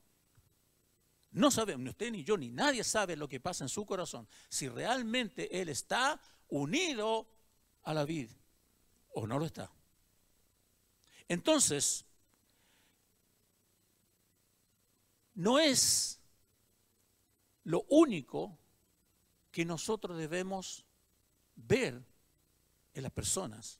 No 1.32 1.52
sabemos, 1.52 1.84
ni 1.84 1.90
usted 1.90 2.12
ni 2.12 2.24
yo, 2.24 2.38
ni 2.38 2.50
nadie 2.50 2.84
sabe 2.84 3.16
lo 3.16 3.28
que 3.28 3.40
pasa 3.40 3.64
en 3.64 3.70
su 3.70 3.86
corazón. 3.86 4.28
Si 4.50 4.68
realmente 4.70 5.62
él 5.62 5.70
está 5.70 6.20
unido 6.50 7.28
a 7.84 7.94
la 7.94 8.06
vid 8.06 8.30
o 9.14 9.28
no 9.28 9.40
lo 9.40 9.46
está. 9.46 9.72
Entonces, 11.28 12.06
no 15.34 15.60
es 15.60 16.20
lo 17.64 17.86
único 17.90 18.58
que 19.52 19.66
nosotros 19.66 20.18
debemos 20.18 20.86
ver 21.56 22.06
en 22.94 23.04
las 23.04 23.12
personas, 23.12 23.80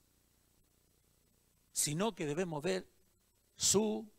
sino 1.72 2.14
que 2.14 2.26
debemos 2.26 2.62
ver 2.62 2.88
su 3.56 4.10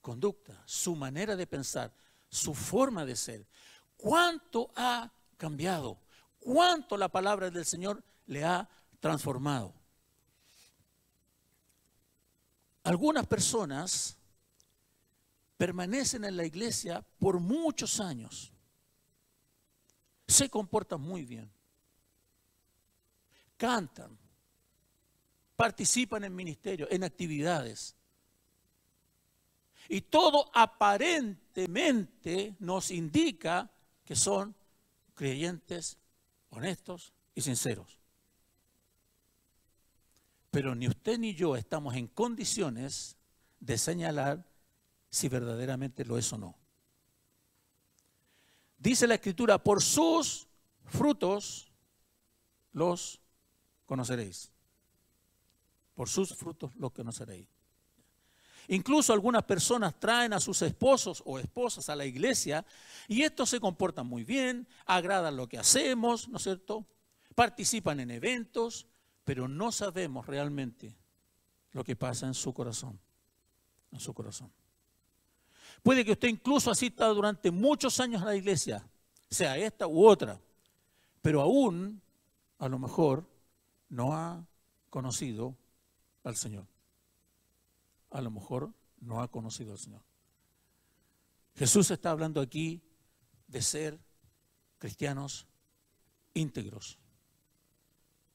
conducta, 0.00 0.62
su 0.66 0.94
manera 0.94 1.36
de 1.36 1.46
pensar, 1.46 1.92
su 2.28 2.54
forma 2.54 3.04
de 3.04 3.16
ser. 3.16 3.46
¿Cuánto 3.96 4.70
ha 4.76 5.12
cambiado? 5.36 5.98
Cuánto 6.46 6.96
la 6.96 7.08
palabra 7.08 7.50
del 7.50 7.64
Señor 7.64 8.00
le 8.26 8.44
ha 8.44 8.68
transformado. 9.00 9.74
Algunas 12.84 13.26
personas 13.26 14.16
permanecen 15.56 16.24
en 16.24 16.36
la 16.36 16.44
iglesia 16.44 17.04
por 17.18 17.40
muchos 17.40 17.98
años. 17.98 18.52
Se 20.28 20.48
comportan 20.48 21.00
muy 21.00 21.24
bien. 21.24 21.50
Cantan. 23.56 24.16
Participan 25.56 26.22
en 26.22 26.36
ministerios, 26.36 26.88
en 26.92 27.02
actividades. 27.02 27.96
Y 29.88 30.02
todo 30.02 30.48
aparentemente 30.54 32.54
nos 32.60 32.92
indica 32.92 33.68
que 34.04 34.14
son 34.14 34.54
creyentes 35.16 35.98
honestos 36.50 37.12
y 37.34 37.40
sinceros. 37.42 37.98
Pero 40.50 40.74
ni 40.74 40.88
usted 40.88 41.18
ni 41.18 41.34
yo 41.34 41.56
estamos 41.56 41.94
en 41.96 42.06
condiciones 42.06 43.16
de 43.60 43.76
señalar 43.78 44.46
si 45.10 45.28
verdaderamente 45.28 46.04
lo 46.04 46.18
es 46.18 46.32
o 46.32 46.38
no. 46.38 46.56
Dice 48.78 49.06
la 49.06 49.14
escritura, 49.14 49.62
por 49.62 49.82
sus 49.82 50.48
frutos 50.84 51.72
los 52.72 53.20
conoceréis. 53.86 54.52
Por 55.94 56.08
sus 56.08 56.34
frutos 56.34 56.74
los 56.76 56.92
conoceréis. 56.92 57.55
Incluso 58.68 59.12
algunas 59.12 59.44
personas 59.44 59.98
traen 59.98 60.32
a 60.32 60.40
sus 60.40 60.60
esposos 60.62 61.22
o 61.24 61.38
esposas 61.38 61.88
a 61.88 61.96
la 61.96 62.04
iglesia 62.04 62.64
y 63.06 63.22
estos 63.22 63.50
se 63.50 63.60
comportan 63.60 64.06
muy 64.06 64.24
bien, 64.24 64.66
agradan 64.86 65.36
lo 65.36 65.48
que 65.48 65.58
hacemos, 65.58 66.28
¿no 66.28 66.38
es 66.38 66.42
cierto? 66.42 66.86
Participan 67.34 68.00
en 68.00 68.10
eventos, 68.10 68.86
pero 69.24 69.46
no 69.46 69.70
sabemos 69.70 70.26
realmente 70.26 70.96
lo 71.72 71.84
que 71.84 71.94
pasa 71.94 72.26
en 72.26 72.34
su 72.34 72.52
corazón, 72.52 72.98
en 73.92 74.00
su 74.00 74.12
corazón. 74.14 74.50
Puede 75.82 76.04
que 76.04 76.12
usted 76.12 76.28
incluso 76.28 76.70
asista 76.70 77.06
durante 77.08 77.50
muchos 77.50 78.00
años 78.00 78.22
a 78.22 78.26
la 78.26 78.36
iglesia, 78.36 78.88
sea 79.30 79.56
esta 79.56 79.86
u 79.86 80.06
otra, 80.06 80.40
pero 81.22 81.40
aún 81.40 82.00
a 82.58 82.68
lo 82.68 82.78
mejor 82.78 83.28
no 83.88 84.14
ha 84.14 84.44
conocido 84.90 85.56
al 86.24 86.36
Señor 86.36 86.66
a 88.16 88.22
lo 88.22 88.30
mejor 88.30 88.72
no 88.98 89.20
ha 89.20 89.30
conocido 89.30 89.72
al 89.72 89.78
Señor. 89.78 90.02
Jesús 91.54 91.90
está 91.90 92.10
hablando 92.10 92.40
aquí 92.40 92.82
de 93.46 93.60
ser 93.60 94.00
cristianos 94.78 95.46
íntegros, 96.32 96.98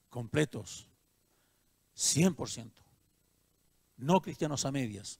completos, 0.08 0.86
100%. 1.96 2.70
No 3.96 4.22
cristianos 4.22 4.64
a 4.64 4.70
medias. 4.70 5.18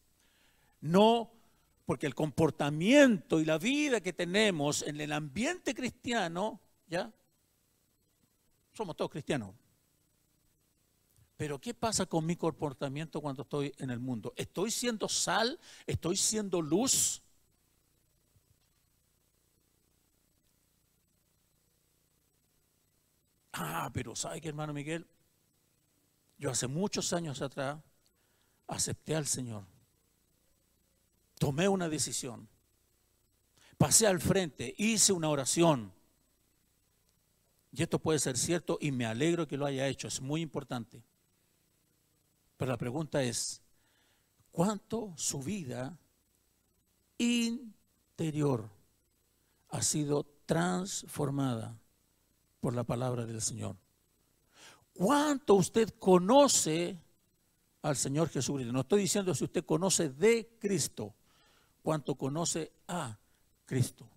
No 0.81 1.33
porque 1.85 2.07
el 2.07 2.15
comportamiento 2.15 3.41
y 3.41 3.45
la 3.45 3.59
vida 3.59 4.01
que 4.01 4.13
tenemos 4.13 4.83
en 4.83 5.01
el 5.01 5.13
ambiente 5.13 5.75
cristiano, 5.75 6.61
¿ya? 6.87 7.13
Somos 8.73 8.97
todos 8.97 9.11
cristianos. 9.11 9.57
Pero 11.43 11.61
¿qué 11.61 11.75
pasa 11.75 12.07
con 12.07 12.25
mi 12.25 12.37
comportamiento 12.37 13.21
cuando 13.21 13.43
estoy 13.43 13.75
en 13.79 13.91
el 13.91 13.99
mundo? 13.99 14.33
¿Estoy 14.37 14.71
siendo 14.71 15.09
sal? 15.09 15.59
¿Estoy 15.89 16.17
siendo 16.17 16.63
luz? 16.63 17.21
Ah, 23.53 23.91
pero 23.93 24.15
¿sabe 24.15 24.41
qué, 24.41 24.51
hermano 24.51 24.73
Miguel? 24.73 25.05
Yo 26.39 26.53
hace 26.53 26.69
muchos 26.69 27.13
años 27.13 27.43
atrás 27.43 27.77
acepté 28.69 29.17
al 29.17 29.27
Señor. 29.27 29.65
Tomé 31.41 31.67
una 31.67 31.89
decisión. 31.89 32.49
Pasé 33.79 34.07
al 34.07 34.21
frente, 34.21 34.77
hice 34.79 35.13
una 35.13 35.29
oración. 35.29 35.93
Y 37.73 37.83
esto 37.83 37.99
puede 37.99 38.21
ser 38.21 38.39
cierto 38.39 38.79
y 38.81 38.93
me 38.93 39.07
alegro 39.07 39.49
que 39.49 39.57
lo 39.57 39.67
haya 39.67 39.89
hecho, 39.89 40.07
es 40.07 40.21
muy 40.21 40.41
importante. 40.41 41.03
Pero 42.63 42.71
la 42.71 42.79
pregunta 42.79 43.21
es, 43.25 43.61
¿cuánto 44.53 45.15
su 45.17 45.41
vida 45.41 45.99
interior 47.19 48.71
ha 49.71 49.83
sido 49.83 50.25
transformada 50.47 51.77
por 52.61 52.77
la 52.77 52.85
palabra 52.85 53.27
del 53.27 53.43
Señor? 53.43 53.75
¿Cuánto 54.93 55.55
usted 55.55 55.89
conoce 55.99 57.03
al 57.83 57.97
Señor 57.97 58.29
Jesucristo? 58.29 58.73
No 58.73 58.83
estoy 58.83 59.03
diciendo 59.03 59.35
si 59.35 59.43
usted 59.43 59.65
conoce 59.65 60.11
de 60.11 60.57
Cristo, 60.61 61.17
cuánto 61.83 62.15
conoce 62.15 62.71
a 62.87 63.19
Cristo. 63.65 64.09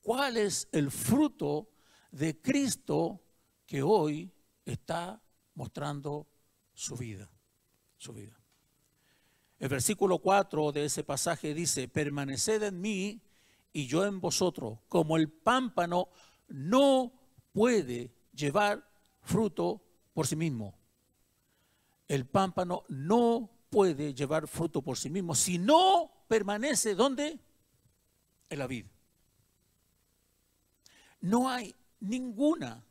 ¿Cuál 0.00 0.36
es 0.36 0.68
el 0.70 0.88
fruto 0.88 1.68
de 2.12 2.40
Cristo 2.40 3.20
que 3.66 3.82
hoy 3.82 4.32
está 4.64 5.20
mostrando 5.54 6.28
su 6.74 6.96
vida? 6.96 7.30
Su 7.96 8.12
vida. 8.12 8.38
El 9.58 9.68
versículo 9.68 10.18
4 10.18 10.72
de 10.72 10.84
ese 10.84 11.04
pasaje 11.04 11.54
dice, 11.54 11.88
permaneced 11.88 12.62
en 12.62 12.80
mí 12.80 13.22
y 13.72 13.86
yo 13.86 14.04
en 14.04 14.20
vosotros, 14.20 14.80
como 14.88 15.16
el 15.16 15.30
pámpano 15.30 16.08
no 16.48 17.12
puede 17.52 18.12
llevar 18.32 18.86
fruto 19.22 19.82
por 20.12 20.26
sí 20.26 20.36
mismo. 20.36 20.78
El 22.06 22.26
pámpano 22.26 22.84
no 22.88 23.50
puede 23.70 24.14
llevar 24.14 24.46
fruto 24.46 24.82
por 24.82 24.96
sí 24.96 25.10
mismo 25.10 25.34
si 25.34 25.58
no 25.58 26.26
permanece 26.28 26.94
¿dónde? 26.94 27.40
En 28.50 28.58
la 28.58 28.66
vida. 28.66 28.90
No 31.20 31.48
hay 31.48 31.74
ninguna 32.00 32.84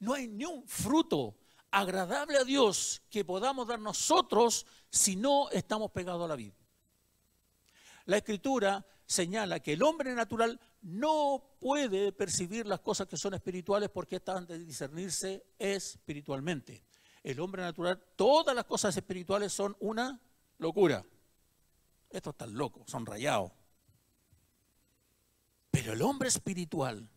no 0.00 0.14
hay 0.14 0.28
ni 0.28 0.44
un 0.44 0.66
fruto 0.66 1.36
agradable 1.70 2.38
a 2.38 2.44
Dios 2.44 3.02
que 3.10 3.24
podamos 3.24 3.68
dar 3.68 3.78
nosotros 3.78 4.66
si 4.90 5.16
no 5.16 5.50
estamos 5.50 5.90
pegados 5.90 6.24
a 6.24 6.28
la 6.28 6.36
vida. 6.36 6.54
La 8.06 8.16
escritura 8.16 8.84
señala 9.06 9.60
que 9.60 9.74
el 9.74 9.82
hombre 9.82 10.14
natural 10.14 10.58
no 10.82 11.56
puede 11.60 12.12
percibir 12.12 12.66
las 12.66 12.80
cosas 12.80 13.06
que 13.06 13.16
son 13.16 13.34
espirituales 13.34 13.90
porque 13.90 14.16
están 14.16 14.46
de 14.46 14.58
discernirse 14.58 15.44
espiritualmente. 15.58 16.84
El 17.22 17.38
hombre 17.40 17.62
natural, 17.62 18.02
todas 18.16 18.56
las 18.56 18.64
cosas 18.64 18.96
espirituales 18.96 19.52
son 19.52 19.76
una 19.80 20.20
locura. 20.58 21.04
Estos 22.08 22.32
están 22.32 22.54
locos, 22.54 22.90
son 22.90 23.04
rayados. 23.04 23.52
Pero 25.70 25.92
el 25.92 26.02
hombre 26.02 26.28
espiritual, 26.28 27.08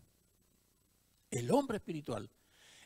el 1.34 1.52
hombre 1.52 1.78
espiritual, 1.78 2.30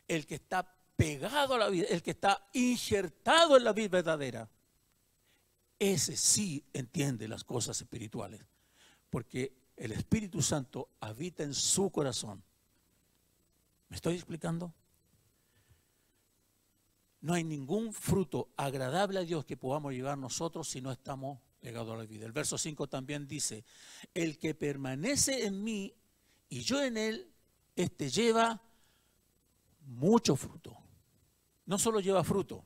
el 0.06 0.26
que 0.26 0.36
está 0.36 0.74
pegado 0.96 1.54
a 1.54 1.58
la 1.58 1.68
vida, 1.68 1.86
el 1.90 2.02
que 2.02 2.12
está 2.12 2.48
injertado 2.54 3.56
en 3.56 3.64
la 3.64 3.72
vida 3.72 3.88
verdadera, 3.88 4.48
ese 5.78 6.16
sí 6.16 6.64
entiende 6.72 7.28
las 7.28 7.44
cosas 7.44 7.80
espirituales, 7.80 8.40
porque 9.10 9.52
el 9.76 9.92
Espíritu 9.92 10.42
Santo 10.42 10.90
habita 11.00 11.44
en 11.44 11.54
su 11.54 11.90
corazón. 11.90 12.42
¿Me 13.88 13.96
estoy 13.96 14.14
explicando? 14.14 14.74
No 17.20 17.34
hay 17.34 17.44
ningún 17.44 17.92
fruto 17.92 18.48
agradable 18.56 19.18
a 19.18 19.24
Dios 19.24 19.44
que 19.44 19.56
podamos 19.56 19.92
llevar 19.92 20.18
nosotros 20.18 20.68
si 20.68 20.80
no 20.80 20.90
estamos 20.90 21.38
pegados 21.60 21.94
a 21.94 21.98
la 21.98 22.06
vida. 22.06 22.24
El 22.24 22.32
verso 22.32 22.56
5 22.56 22.88
también 22.88 23.28
dice, 23.28 23.64
el 24.14 24.38
que 24.38 24.54
permanece 24.54 25.46
en 25.46 25.62
mí 25.62 25.94
y 26.48 26.60
yo 26.62 26.82
en 26.82 26.96
él, 26.96 27.32
este 27.82 28.10
lleva 28.10 28.60
mucho 29.86 30.36
fruto. 30.36 30.76
No 31.66 31.78
solo 31.78 32.00
lleva 32.00 32.24
fruto, 32.24 32.64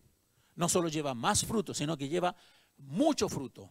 no 0.56 0.68
solo 0.68 0.88
lleva 0.88 1.14
más 1.14 1.44
fruto, 1.44 1.74
sino 1.74 1.96
que 1.96 2.08
lleva 2.08 2.34
mucho 2.78 3.28
fruto. 3.28 3.70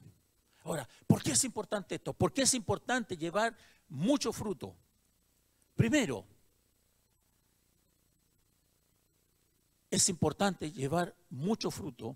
Ahora, 0.64 0.88
¿por 1.08 1.24
qué 1.24 1.32
es 1.32 1.44
importante 1.44 1.96
esto? 1.96 2.14
¿Por 2.14 2.32
qué 2.32 2.44
es 2.44 2.54
importante 2.54 3.18
llevar 3.18 3.56
mucho 3.90 4.32
fruto? 4.32 4.76
Primero, 5.76 6.26
es 9.90 10.08
importante 10.10 10.72
llevar 10.72 11.16
mucho 11.30 11.72
fruto 11.72 12.16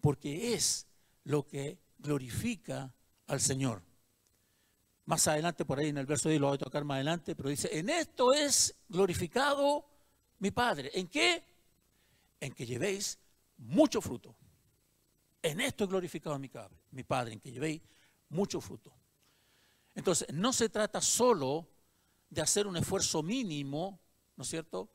porque 0.00 0.54
es 0.54 0.86
lo 1.24 1.46
que 1.46 1.78
glorifica 1.98 2.94
al 3.26 3.40
Señor. 3.40 3.82
Más 5.04 5.26
adelante, 5.26 5.64
por 5.64 5.78
ahí 5.78 5.88
en 5.88 5.98
el 5.98 6.06
verso 6.06 6.28
de 6.28 6.38
lo 6.38 6.48
voy 6.48 6.56
a 6.56 6.58
tocar 6.58 6.84
más 6.84 6.96
adelante, 6.96 7.34
pero 7.34 7.48
dice, 7.48 7.68
en 7.76 7.90
esto 7.90 8.32
es 8.32 8.74
glorificado 8.88 9.84
mi 10.38 10.50
Padre. 10.50 10.90
¿En 10.94 11.08
qué? 11.08 11.44
En 12.40 12.52
que 12.52 12.66
llevéis 12.66 13.18
mucho 13.58 14.00
fruto. 14.00 14.36
En 15.42 15.60
esto 15.60 15.84
he 15.84 15.86
glorificado 15.88 16.38
mi, 16.38 16.50
mi 16.92 17.02
Padre, 17.02 17.32
en 17.32 17.40
que 17.40 17.50
llevéis 17.50 17.82
mucho 18.28 18.60
fruto. 18.60 18.92
Entonces, 19.94 20.28
no 20.32 20.52
se 20.52 20.68
trata 20.68 21.00
solo 21.00 21.68
de 22.30 22.40
hacer 22.40 22.66
un 22.66 22.76
esfuerzo 22.76 23.22
mínimo, 23.22 24.00
¿no 24.36 24.42
es 24.42 24.48
cierto?, 24.48 24.90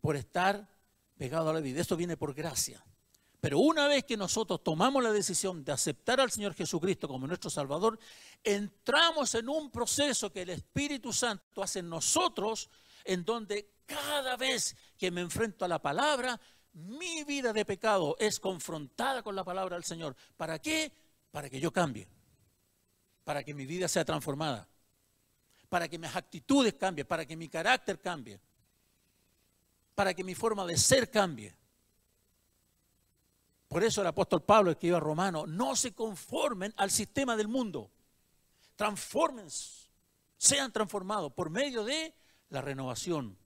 por 0.00 0.16
estar 0.16 0.68
pegado 1.16 1.50
a 1.50 1.52
la 1.52 1.60
vida. 1.60 1.80
Esto 1.80 1.96
viene 1.96 2.16
por 2.16 2.34
gracia. 2.34 2.84
Pero 3.40 3.58
una 3.58 3.86
vez 3.86 4.04
que 4.04 4.16
nosotros 4.16 4.62
tomamos 4.64 5.02
la 5.02 5.12
decisión 5.12 5.64
de 5.64 5.72
aceptar 5.72 6.20
al 6.20 6.30
Señor 6.30 6.54
Jesucristo 6.54 7.06
como 7.06 7.26
nuestro 7.26 7.50
Salvador, 7.50 7.98
entramos 8.42 9.34
en 9.34 9.48
un 9.48 9.70
proceso 9.70 10.32
que 10.32 10.42
el 10.42 10.50
Espíritu 10.50 11.12
Santo 11.12 11.62
hace 11.62 11.80
en 11.80 11.88
nosotros, 11.88 12.70
en 13.04 13.24
donde 13.24 13.74
cada 13.84 14.36
vez 14.36 14.74
que 14.96 15.10
me 15.10 15.20
enfrento 15.20 15.64
a 15.64 15.68
la 15.68 15.80
palabra, 15.80 16.40
mi 16.72 17.24
vida 17.24 17.52
de 17.52 17.64
pecado 17.64 18.16
es 18.18 18.40
confrontada 18.40 19.22
con 19.22 19.34
la 19.34 19.44
palabra 19.44 19.76
del 19.76 19.84
Señor. 19.84 20.16
¿Para 20.36 20.58
qué? 20.58 20.92
Para 21.30 21.48
que 21.48 21.60
yo 21.60 21.72
cambie. 21.72 22.08
Para 23.24 23.42
que 23.44 23.54
mi 23.54 23.66
vida 23.66 23.88
sea 23.88 24.04
transformada. 24.04 24.68
Para 25.68 25.88
que 25.88 25.98
mis 25.98 26.14
actitudes 26.14 26.74
cambien. 26.74 27.06
Para 27.06 27.24
que 27.24 27.36
mi 27.36 27.48
carácter 27.48 28.00
cambie. 28.00 28.40
Para 29.94 30.12
que 30.12 30.24
mi 30.24 30.34
forma 30.34 30.66
de 30.66 30.76
ser 30.76 31.10
cambie. 31.10 31.56
Por 33.68 33.82
eso 33.82 34.00
el 34.00 34.06
apóstol 34.06 34.42
Pablo 34.44 34.70
escribió 34.70 34.96
a 34.96 35.00
Romano, 35.00 35.46
no 35.46 35.74
se 35.74 35.92
conformen 35.92 36.72
al 36.76 36.90
sistema 36.90 37.36
del 37.36 37.48
mundo. 37.48 37.90
Transformense, 38.76 39.88
sean 40.36 40.72
transformados 40.72 41.32
por 41.32 41.50
medio 41.50 41.84
de 41.84 42.14
la 42.50 42.60
renovación 42.60 43.36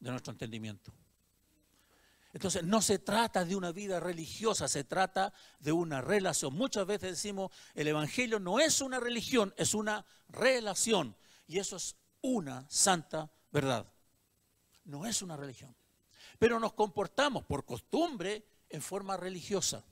de 0.00 0.10
nuestro 0.10 0.32
entendimiento. 0.32 0.92
Entonces, 2.34 2.64
no 2.64 2.82
se 2.82 2.98
trata 2.98 3.44
de 3.44 3.54
una 3.54 3.70
vida 3.70 4.00
religiosa, 4.00 4.66
se 4.66 4.82
trata 4.82 5.32
de 5.60 5.70
una 5.70 6.00
relación. 6.00 6.52
Muchas 6.52 6.84
veces 6.84 7.10
decimos, 7.10 7.52
el 7.74 7.86
Evangelio 7.86 8.40
no 8.40 8.58
es 8.58 8.80
una 8.80 8.98
religión, 8.98 9.54
es 9.56 9.72
una 9.72 10.04
relación. 10.28 11.16
Y 11.46 11.60
eso 11.60 11.76
es 11.76 11.96
una 12.22 12.66
santa 12.68 13.30
verdad. 13.52 13.86
No 14.84 15.06
es 15.06 15.22
una 15.22 15.36
religión. 15.36 15.76
Pero 16.40 16.58
nos 16.58 16.72
comportamos 16.72 17.44
por 17.44 17.64
costumbre 17.64 18.44
en 18.74 18.82
forma 18.82 19.16
religiosa. 19.16 19.84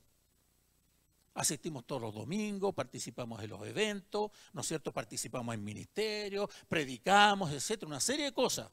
Asistimos 1.35 1.87
todos 1.87 2.03
los 2.03 2.15
domingos, 2.15 2.75
participamos 2.75 3.43
en 3.43 3.51
los 3.51 3.67
eventos, 3.67 4.31
¿no 4.53 4.61
es 4.61 4.67
cierto? 4.67 4.93
Participamos 4.93 5.55
en 5.55 5.65
ministerios, 5.65 6.51
predicamos, 6.69 7.53
etcétera, 7.53 7.87
una 7.87 8.01
serie 8.01 8.27
de 8.27 8.33
cosas. 8.33 8.71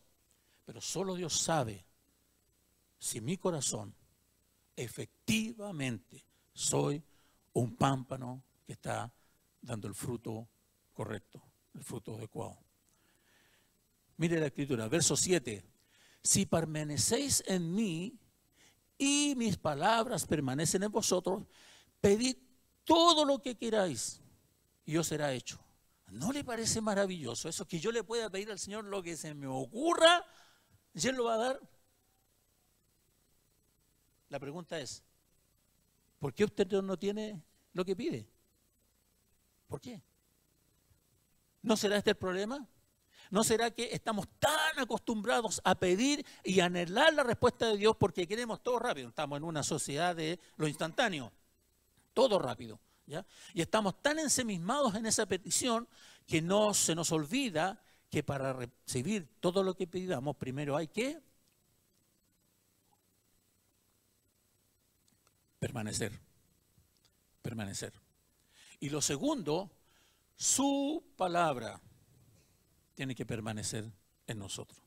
Pero 0.66 0.82
solo 0.82 1.16
Dios 1.16 1.40
sabe 1.40 1.86
si 2.98 3.22
mi 3.22 3.38
corazón 3.38 3.96
efectivamente 4.76 6.26
soy 6.54 7.02
un 7.54 7.76
pámpano 7.76 8.44
que 8.66 8.74
está 8.74 9.14
dando 9.62 9.88
el 9.88 9.94
fruto 9.94 10.50
correcto, 10.92 11.42
el 11.76 11.84
fruto 11.84 12.16
adecuado. 12.16 12.58
Mire 14.18 14.40
la 14.40 14.48
escritura, 14.48 14.88
verso 14.90 15.16
7. 15.16 15.64
Si 16.22 16.46
permanecéis 16.46 17.44
en 17.48 17.74
mí 17.74 18.20
y 19.00 19.34
mis 19.36 19.58
palabras 19.58 20.28
permanecen 20.28 20.84
en 20.84 20.92
vosotros, 20.92 21.48
pedid 22.00 22.38
todo 22.84 23.26
lo 23.26 23.42
que 23.42 23.58
queráis 23.58 24.22
y 24.86 24.98
os 24.98 25.08
será 25.08 25.34
hecho. 25.34 25.60
¿No 26.12 26.32
le 26.32 26.44
parece 26.44 26.82
maravilloso 26.82 27.50
eso? 27.50 27.68
Que 27.68 27.80
yo 27.80 27.92
le 27.92 28.04
pueda 28.04 28.30
pedir 28.30 28.52
al 28.52 28.60
Señor 28.60 28.86
lo 28.86 29.02
que 29.02 29.18
se 29.18 29.34
me 29.34 29.48
ocurra 29.48 30.26
¿Y 30.94 31.08
Él 31.08 31.16
lo 31.16 31.26
va 31.26 31.36
a 31.36 31.38
dar? 31.38 31.62
La 34.30 34.40
pregunta 34.40 34.80
es, 34.80 35.04
¿por 36.20 36.34
qué 36.34 36.44
usted 36.44 36.68
no 36.82 36.98
tiene 36.98 37.42
lo 37.74 37.86
que 37.86 37.96
pide? 37.96 38.28
¿Por 39.68 39.80
qué? 39.80 40.02
¿No 41.62 41.76
será 41.78 41.98
este 41.98 42.12
el 42.12 42.18
problema? 42.18 42.68
¿No 43.30 43.44
será 43.44 43.70
que 43.70 43.90
estamos 43.94 44.28
tan 44.40 44.80
acostumbrados 44.80 45.62
a 45.64 45.76
pedir 45.76 46.26
y 46.44 46.62
anhelar 46.62 47.14
la 47.14 47.24
respuesta 47.24 47.68
de 47.68 47.78
Dios 47.78 47.96
porque 47.96 48.28
queremos 48.28 48.64
todo 48.64 48.80
rápido? 48.80 49.10
Estamos 49.10 49.38
en 49.38 49.44
una 49.44 49.62
sociedad 49.62 50.16
de 50.16 50.40
lo 50.58 50.68
instantáneo, 50.68 51.32
todo 52.14 52.40
rápido. 52.40 52.80
¿ya? 53.06 53.26
Y 53.54 53.62
estamos 53.62 54.02
tan 54.02 54.18
ensemismados 54.18 54.96
en 54.96 55.06
esa 55.06 55.28
petición 55.28 55.88
que 56.26 56.42
no 56.42 56.74
se 56.74 56.96
nos 56.96 57.12
olvida 57.12 57.84
que 58.10 58.24
para 58.24 58.54
recibir 58.54 59.30
todo 59.40 59.64
lo 59.64 59.76
que 59.76 59.86
pidamos, 59.86 60.36
primero 60.36 60.76
hay 60.76 60.88
que 60.88 61.22
permanecer. 65.60 66.20
Permanecer. 67.44 67.94
Y 68.80 68.90
lo 68.90 69.02
segundo, 69.02 69.70
su 70.36 71.04
palabra 71.16 71.80
tiene 73.00 73.16
que 73.16 73.26
permanecer 73.26 73.90
en 74.28 74.40
nosotros. 74.40 74.78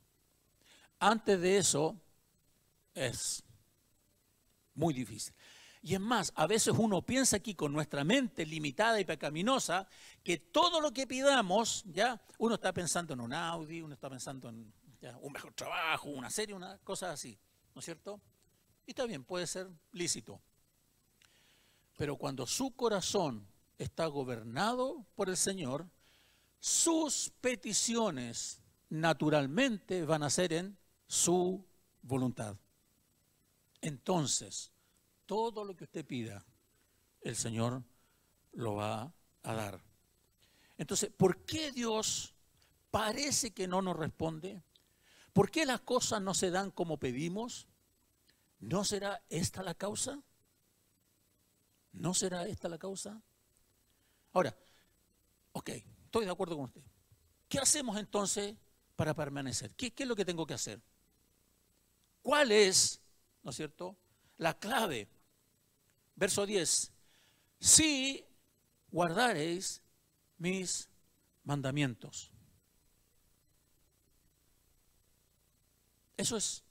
Antes 0.99 1.41
de 1.41 1.57
eso 1.57 1.99
es 2.93 3.43
muy 4.75 4.93
difícil. 4.93 5.33
Y 5.81 5.95
es 5.95 6.01
más, 6.01 6.31
a 6.37 6.47
veces 6.47 6.75
uno 6.77 7.01
piensa 7.01 7.37
aquí 7.39 7.55
con 7.55 7.73
nuestra 7.73 8.05
mente 8.05 8.45
limitada 8.45 9.01
y 9.01 9.07
pecaminosa 9.07 9.89
que 10.23 10.37
todo 10.37 10.83
lo 10.83 10.93
que 10.93 11.07
pidamos, 11.07 11.85
ya, 11.87 12.21
uno 12.37 12.57
está 12.57 12.75
pensando 12.75 13.15
en 13.15 13.21
un 13.23 13.33
Audi, 13.33 13.81
uno 13.81 13.95
está 13.95 14.11
pensando 14.11 14.51
en 14.51 14.71
un 15.23 15.33
mejor 15.33 15.55
trabajo, 15.55 16.11
una 16.11 16.29
serie, 16.29 16.55
una 16.55 16.77
cosa 16.81 17.13
así, 17.13 17.39
¿no 17.75 17.79
es 17.79 17.87
cierto? 17.87 18.21
Y 18.85 18.91
está 18.91 19.07
bien, 19.07 19.25
puede 19.25 19.47
ser 19.47 19.71
lícito. 19.93 20.39
Pero 21.97 22.17
cuando 22.19 22.47
su 22.47 22.77
corazón 22.77 23.49
está 23.79 24.05
gobernado 24.05 25.07
por 25.15 25.31
el 25.31 25.39
Señor, 25.39 25.89
sus 26.63 27.33
peticiones 27.41 28.61
naturalmente 28.89 30.05
van 30.05 30.23
a 30.23 30.31
ser 30.31 30.53
en 30.53 30.79
su 31.09 31.67
voluntad. 32.03 32.57
Entonces, 33.81 34.71
todo 35.27 35.65
lo 35.65 35.75
que 35.75 35.83
usted 35.83 36.07
pida, 36.07 36.47
el 37.21 37.35
Señor 37.35 37.83
lo 38.53 38.77
va 38.77 39.13
a 39.43 39.55
dar. 39.55 39.81
Entonces, 40.79 41.11
¿por 41.11 41.45
qué 41.45 41.73
Dios 41.73 42.33
parece 42.93 43.53
que 43.53 43.67
no 43.67 43.83
nos 43.83 43.97
responde? 43.97 44.63
¿Por 45.33 45.51
qué 45.51 45.67
las 45.67 45.81
cosas 45.81 46.23
no 46.23 46.33
se 46.33 46.53
dan 46.53 46.71
como 46.71 46.97
pedimos? 46.97 47.67
¿No 48.61 48.85
será 48.85 49.21
esta 49.31 49.65
la 49.65 49.75
causa? 49.75 50.23
¿No 51.91 52.15
será 52.15 52.47
esta 52.47 52.69
la 52.69 52.79
causa? 52.79 53.21
Ahora, 54.33 54.57
ok, 55.55 55.71
estoy 56.13 56.27
de 56.27 56.31
acuerdo 56.31 56.57
con 56.57 56.67
usted. 56.67 56.83
¿Qué 57.49 57.59
hacemos 57.59 57.97
entonces 57.97 58.55
para 58.97 59.15
permanecer? 59.15 59.71
¿Qué, 59.75 59.91
es 59.97 60.07
lo 60.07 60.15
que 60.15 60.27
tengo 60.27 60.47
que 60.47 60.53
hacer? 60.53 60.79
¿Cuál 62.21 62.53
es, 62.53 63.01
no 63.43 63.49
es 63.49 63.57
cierto, 63.57 63.97
la 64.37 64.59
clave? 64.59 65.09
Verso 66.15 66.45
10. 66.45 66.93
Si 67.59 68.27
guardaréis 68.91 69.83
mis 70.37 70.91
mandamientos. 71.45 72.31
Eso 76.19 76.37
es. 76.37 76.63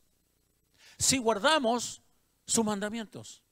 Si 1.00 1.18
guardamos 1.18 2.04
sus 2.46 2.64
mandamientos. 2.64 3.44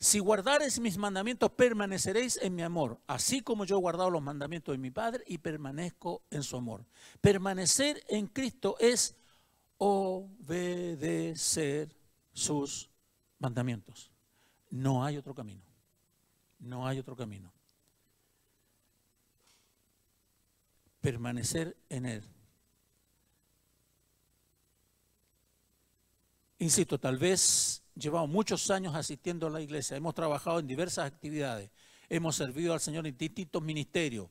Si 0.00 0.20
guardareis 0.20 0.78
mis 0.78 0.96
mandamientos, 0.96 1.50
permaneceréis 1.50 2.38
en 2.40 2.54
mi 2.54 2.62
amor, 2.62 3.00
así 3.08 3.40
como 3.40 3.64
yo 3.64 3.76
he 3.76 3.80
guardado 3.80 4.10
los 4.10 4.22
mandamientos 4.22 4.72
de 4.72 4.78
mi 4.78 4.92
Padre 4.92 5.24
y 5.26 5.38
permanezco 5.38 6.22
en 6.30 6.44
su 6.44 6.56
amor. 6.56 6.86
Permanecer 7.20 8.04
en 8.08 8.28
Cristo 8.28 8.76
es 8.78 9.16
obedecer 9.78 11.28
sus 12.32 12.90
mandamientos. 13.40 14.12
No 14.70 15.04
hay 15.04 15.16
otro 15.16 15.34
camino. 15.34 15.64
No 16.60 16.86
hay 16.86 17.00
otro 17.00 17.16
camino. 17.16 17.52
Permanecer 21.00 21.76
en 21.88 22.06
Él. 22.06 22.22
Insisto, 26.60 26.98
tal 26.98 27.18
vez 27.18 27.82
llevamos 27.98 28.30
muchos 28.30 28.70
años 28.70 28.94
asistiendo 28.94 29.46
a 29.46 29.50
la 29.50 29.60
iglesia, 29.60 29.96
hemos 29.96 30.14
trabajado 30.14 30.60
en 30.60 30.66
diversas 30.66 31.06
actividades, 31.06 31.70
hemos 32.08 32.36
servido 32.36 32.72
al 32.72 32.80
Señor 32.80 33.06
en 33.06 33.16
distintos 33.16 33.62
ministerios, 33.62 34.28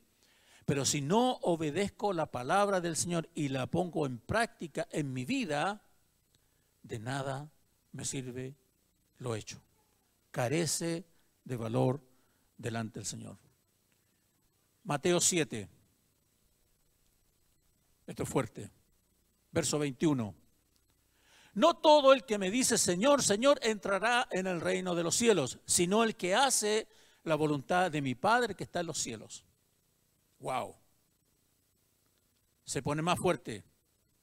pero 0.66 0.86
si 0.86 1.02
no 1.02 1.34
obedezco 1.44 2.14
la 2.14 2.32
palabra 2.32 2.82
del 2.82 2.96
Señor 2.96 3.30
y 3.36 3.50
la 3.50 3.68
pongo 3.68 4.06
en 4.06 4.20
práctica 4.20 4.88
en 4.92 5.14
mi 5.14 5.26
vida, 5.26 5.82
de 6.84 7.00
nada 7.00 7.52
me 7.92 8.06
sirve 8.06 8.56
lo 9.18 9.36
hecho. 9.36 9.62
Carece 10.32 11.06
de 11.44 11.56
valor 11.56 12.02
delante 12.58 13.00
del 13.00 13.06
Señor. 13.06 13.38
Mateo 14.84 15.20
7. 15.20 15.70
Esto 18.06 18.24
es 18.24 18.30
fuerte. 18.30 18.70
Verso 19.52 19.80
21. 19.80 20.36
No 21.58 21.74
todo 21.74 22.14
el 22.14 22.24
que 22.24 22.38
me 22.38 22.52
dice 22.52 22.78
Señor, 22.78 23.24
Señor 23.24 23.60
entrará 23.64 24.28
en 24.30 24.46
el 24.46 24.62
reino 24.62 24.94
de 24.94 25.02
los 25.02 25.16
cielos, 25.16 25.58
sino 25.66 26.04
el 26.04 26.16
que 26.16 26.36
hace 26.36 26.88
la 27.24 27.34
voluntad 27.34 27.90
de 27.90 28.00
mi 28.00 28.14
Padre 28.14 28.54
que 28.54 28.64
está 28.64 28.82
en 28.82 28.86
los 28.86 29.00
cielos. 29.00 29.44
Wow. 30.38 30.76
Se 32.64 32.84
pone 32.84 33.02
más 33.02 33.18
fuerte. 33.18 33.64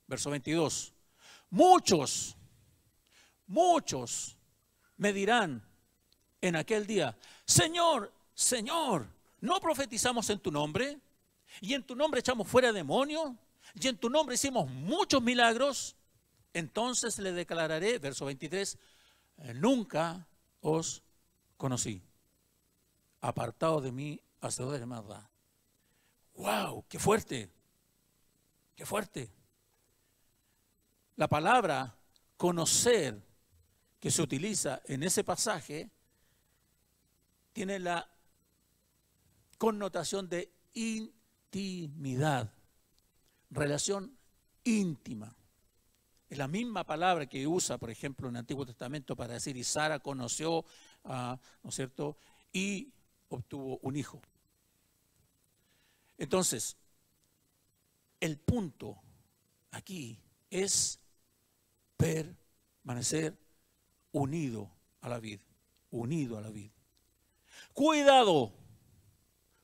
Verso 0.07 0.31
22. 0.31 0.95
Muchos, 1.51 2.37
muchos 3.49 4.39
me 4.97 5.13
dirán 5.13 5.61
en 6.41 6.55
aquel 6.55 6.87
día, 6.87 7.19
Señor, 7.45 8.13
Señor, 8.33 9.09
¿no 9.41 9.59
profetizamos 9.59 10.31
en 10.31 10.39
tu 10.39 10.53
nombre? 10.53 11.01
Y 11.61 11.75
en 11.75 11.83
tu 11.83 11.97
nombre 11.97 12.21
echamos 12.21 12.47
fuera 12.47 12.73
demonios. 12.73 13.33
Y 13.75 13.89
en 13.89 13.97
tu 13.97 14.09
nombre 14.09 14.37
hicimos 14.37 14.71
muchos 14.71 15.21
milagros. 15.21 15.97
Entonces 16.55 17.19
le 17.19 17.33
declararé, 17.33 17.99
verso 17.99 18.25
23, 18.25 18.79
eh, 19.39 19.55
nunca 19.55 20.27
os 20.61 21.03
conocí. 21.57 22.01
Apartado 23.21 23.81
de 23.81 23.91
mí, 23.91 24.21
hacedores 24.41 24.79
de 24.81 24.87
maldad. 24.87 25.29
¡Wow! 26.37 26.85
¡Qué 26.89 26.99
fuerte! 27.01 27.51
¡Qué 28.77 28.87
fuerte! 28.87 29.31
La 31.17 31.29
palabra 31.29 31.97
conocer 32.37 33.21
que 33.99 34.11
se 34.13 34.23
utiliza 34.23 34.81
en 34.85 35.03
ese 35.03 35.25
pasaje 35.25 35.91
tiene 37.53 37.81
la 37.81 38.09
connotación 39.59 40.29
de 40.29 40.53
intimidad, 40.75 42.53
relación 43.51 44.17
íntima. 44.63 45.35
Es 46.29 46.39
la 46.39 46.49
misma 46.49 46.85
palabra 46.85 47.27
que 47.27 47.47
usa, 47.47 47.79
por 47.79 47.91
ejemplo, 47.91 48.29
en 48.29 48.37
el 48.37 48.41
Antiguo 48.41 48.65
Testamento 48.67 49.15
para 49.15 49.35
decir, 49.35 49.57
y 49.57 49.65
Sara 49.65 49.99
conoció, 50.01 50.65
¿no 51.05 51.39
es 51.69 51.75
cierto?, 51.75 52.17
y 52.53 52.93
obtuvo 53.29 53.79
un 53.83 53.97
hijo. 53.97 54.21
Entonces, 56.19 56.77
el 58.21 58.39
punto 58.39 59.01
aquí 59.71 60.19
es 60.51 61.01
permanecer 61.97 63.37
unido 64.13 64.71
a 65.01 65.09
la 65.09 65.19
vida, 65.19 65.43
unido 65.91 66.39
a 66.39 66.41
la 66.41 66.51
vida. 66.51 66.73
Cuidado 67.73 68.53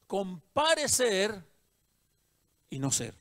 con 0.06 0.40
parecer 0.40 1.44
y 2.68 2.78
no 2.80 2.90
ser. 2.90 3.19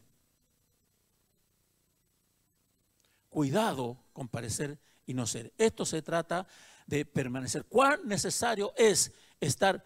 Cuidado 3.29 4.05
con 4.11 4.27
parecer 4.27 4.79
y 5.05 5.13
no 5.13 5.25
ser. 5.25 5.53
Esto 5.57 5.85
se 5.85 6.01
trata 6.01 6.47
de 6.85 7.05
permanecer. 7.05 7.65
¿Cuán 7.65 8.07
necesario 8.07 8.73
es 8.75 9.11
estar 9.39 9.83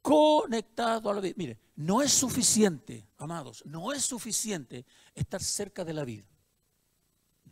conectado 0.00 1.10
a 1.10 1.14
la 1.14 1.20
vida? 1.20 1.34
Mire, 1.36 1.58
no 1.76 2.02
es 2.02 2.12
suficiente, 2.12 3.06
amados, 3.18 3.62
no 3.66 3.92
es 3.92 4.04
suficiente 4.04 4.86
estar 5.14 5.42
cerca 5.42 5.84
de 5.84 5.92
la 5.92 6.04
vida. 6.04 6.26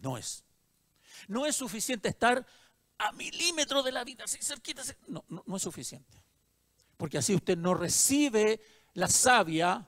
No 0.00 0.16
es. 0.16 0.44
No 1.28 1.46
es 1.46 1.56
suficiente 1.56 2.08
estar 2.08 2.46
a 2.98 3.12
milímetros 3.12 3.84
de 3.84 3.92
la 3.92 4.04
vida, 4.04 4.24
así 4.24 4.38
cerquita. 4.40 4.82
No, 5.06 5.24
no, 5.28 5.44
no 5.46 5.56
es 5.56 5.62
suficiente. 5.62 6.22
Porque 6.96 7.18
así 7.18 7.34
usted 7.34 7.58
no 7.58 7.74
recibe 7.74 8.60
la 8.94 9.08
savia 9.08 9.86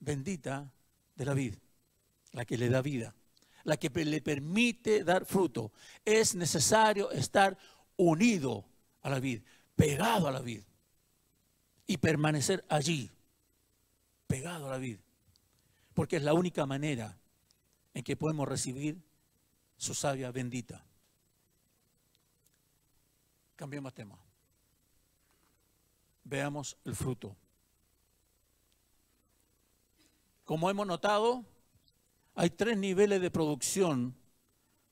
bendita 0.00 0.72
de 1.14 1.24
la 1.24 1.34
vida, 1.34 1.58
la 2.32 2.44
que 2.44 2.58
le 2.58 2.68
da 2.68 2.82
vida 2.82 3.14
la 3.64 3.76
que 3.76 3.90
le 4.04 4.20
permite 4.20 5.04
dar 5.04 5.24
fruto. 5.24 5.72
Es 6.04 6.34
necesario 6.34 7.10
estar 7.10 7.56
unido 7.96 8.64
a 9.02 9.10
la 9.10 9.20
vid, 9.20 9.42
pegado 9.76 10.28
a 10.28 10.32
la 10.32 10.40
vid 10.40 10.62
y 11.86 11.96
permanecer 11.96 12.64
allí. 12.68 13.10
pegado 14.26 14.66
a 14.66 14.70
la 14.70 14.78
vid, 14.78 14.98
porque 15.92 16.16
es 16.16 16.22
la 16.22 16.32
única 16.32 16.64
manera 16.64 17.18
en 17.92 18.02
que 18.02 18.16
podemos 18.16 18.48
recibir 18.48 18.98
su 19.76 19.92
savia 19.92 20.30
bendita. 20.30 20.82
Cambiemos 23.56 23.92
tema. 23.92 24.18
Veamos 26.24 26.78
el 26.84 26.96
fruto. 26.96 27.36
Como 30.44 30.70
hemos 30.70 30.86
notado, 30.86 31.44
hay 32.34 32.50
tres 32.50 32.76
niveles 32.76 33.20
de 33.20 33.30
producción 33.30 34.16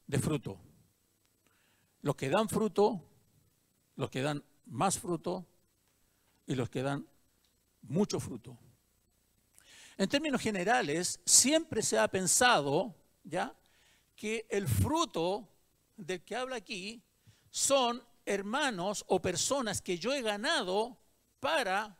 de 0.06 0.18
fruto. 0.18 0.58
Los 2.02 2.16
que 2.16 2.28
dan 2.28 2.48
fruto, 2.48 3.02
los 3.96 4.10
que 4.10 4.22
dan 4.22 4.42
más 4.66 4.98
fruto 4.98 5.46
y 6.46 6.54
los 6.54 6.68
que 6.68 6.82
dan 6.82 7.06
mucho 7.82 8.20
fruto. 8.20 8.56
En 9.96 10.08
términos 10.08 10.40
generales, 10.40 11.20
siempre 11.24 11.82
se 11.82 11.98
ha 11.98 12.08
pensado, 12.08 12.94
¿ya?, 13.22 13.54
que 14.16 14.46
el 14.50 14.68
fruto 14.68 15.48
del 15.96 16.22
que 16.22 16.36
habla 16.36 16.56
aquí 16.56 17.02
son 17.50 18.02
hermanos 18.26 19.02
o 19.08 19.20
personas 19.20 19.80
que 19.80 19.98
yo 19.98 20.12
he 20.12 20.20
ganado 20.20 20.98
para 21.40 21.98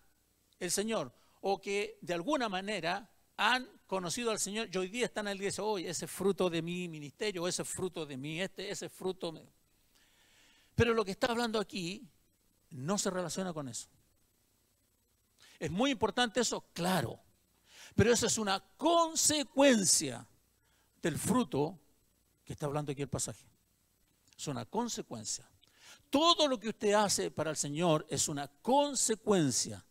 el 0.58 0.70
Señor 0.70 1.14
o 1.40 1.60
que 1.60 1.98
de 2.02 2.12
alguna 2.12 2.50
manera 2.50 3.10
han 3.38 3.66
conocido 3.90 4.30
al 4.30 4.38
Señor 4.38 4.68
y 4.72 4.78
hoy 4.78 4.86
día 4.86 5.06
están 5.06 5.26
en 5.26 5.32
la 5.32 5.34
iglesia, 5.34 5.64
hoy 5.64 5.84
ese 5.84 6.06
fruto 6.06 6.48
de 6.48 6.62
mi 6.62 6.86
ministerio, 6.88 7.48
ese 7.48 7.64
fruto 7.64 8.06
de 8.06 8.16
mi 8.16 8.40
este, 8.40 8.70
ese 8.70 8.88
fruto. 8.88 9.34
Pero 10.76 10.94
lo 10.94 11.04
que 11.04 11.10
está 11.10 11.26
hablando 11.26 11.58
aquí 11.58 12.08
no 12.70 12.96
se 12.98 13.10
relaciona 13.10 13.52
con 13.52 13.68
eso. 13.68 13.88
¿Es 15.58 15.72
muy 15.72 15.90
importante 15.90 16.38
eso? 16.38 16.66
Claro. 16.72 17.18
Pero 17.96 18.12
eso 18.12 18.28
es 18.28 18.38
una 18.38 18.60
consecuencia 18.76 20.24
del 21.02 21.18
fruto 21.18 21.76
que 22.44 22.52
está 22.52 22.66
hablando 22.66 22.92
aquí 22.92 23.02
el 23.02 23.08
pasaje. 23.08 23.44
Es 24.38 24.46
una 24.46 24.66
consecuencia. 24.66 25.50
Todo 26.08 26.46
lo 26.46 26.60
que 26.60 26.68
usted 26.68 26.92
hace 26.92 27.32
para 27.32 27.50
el 27.50 27.56
Señor 27.56 28.06
es 28.08 28.28
una 28.28 28.46
consecuencia 28.46 29.84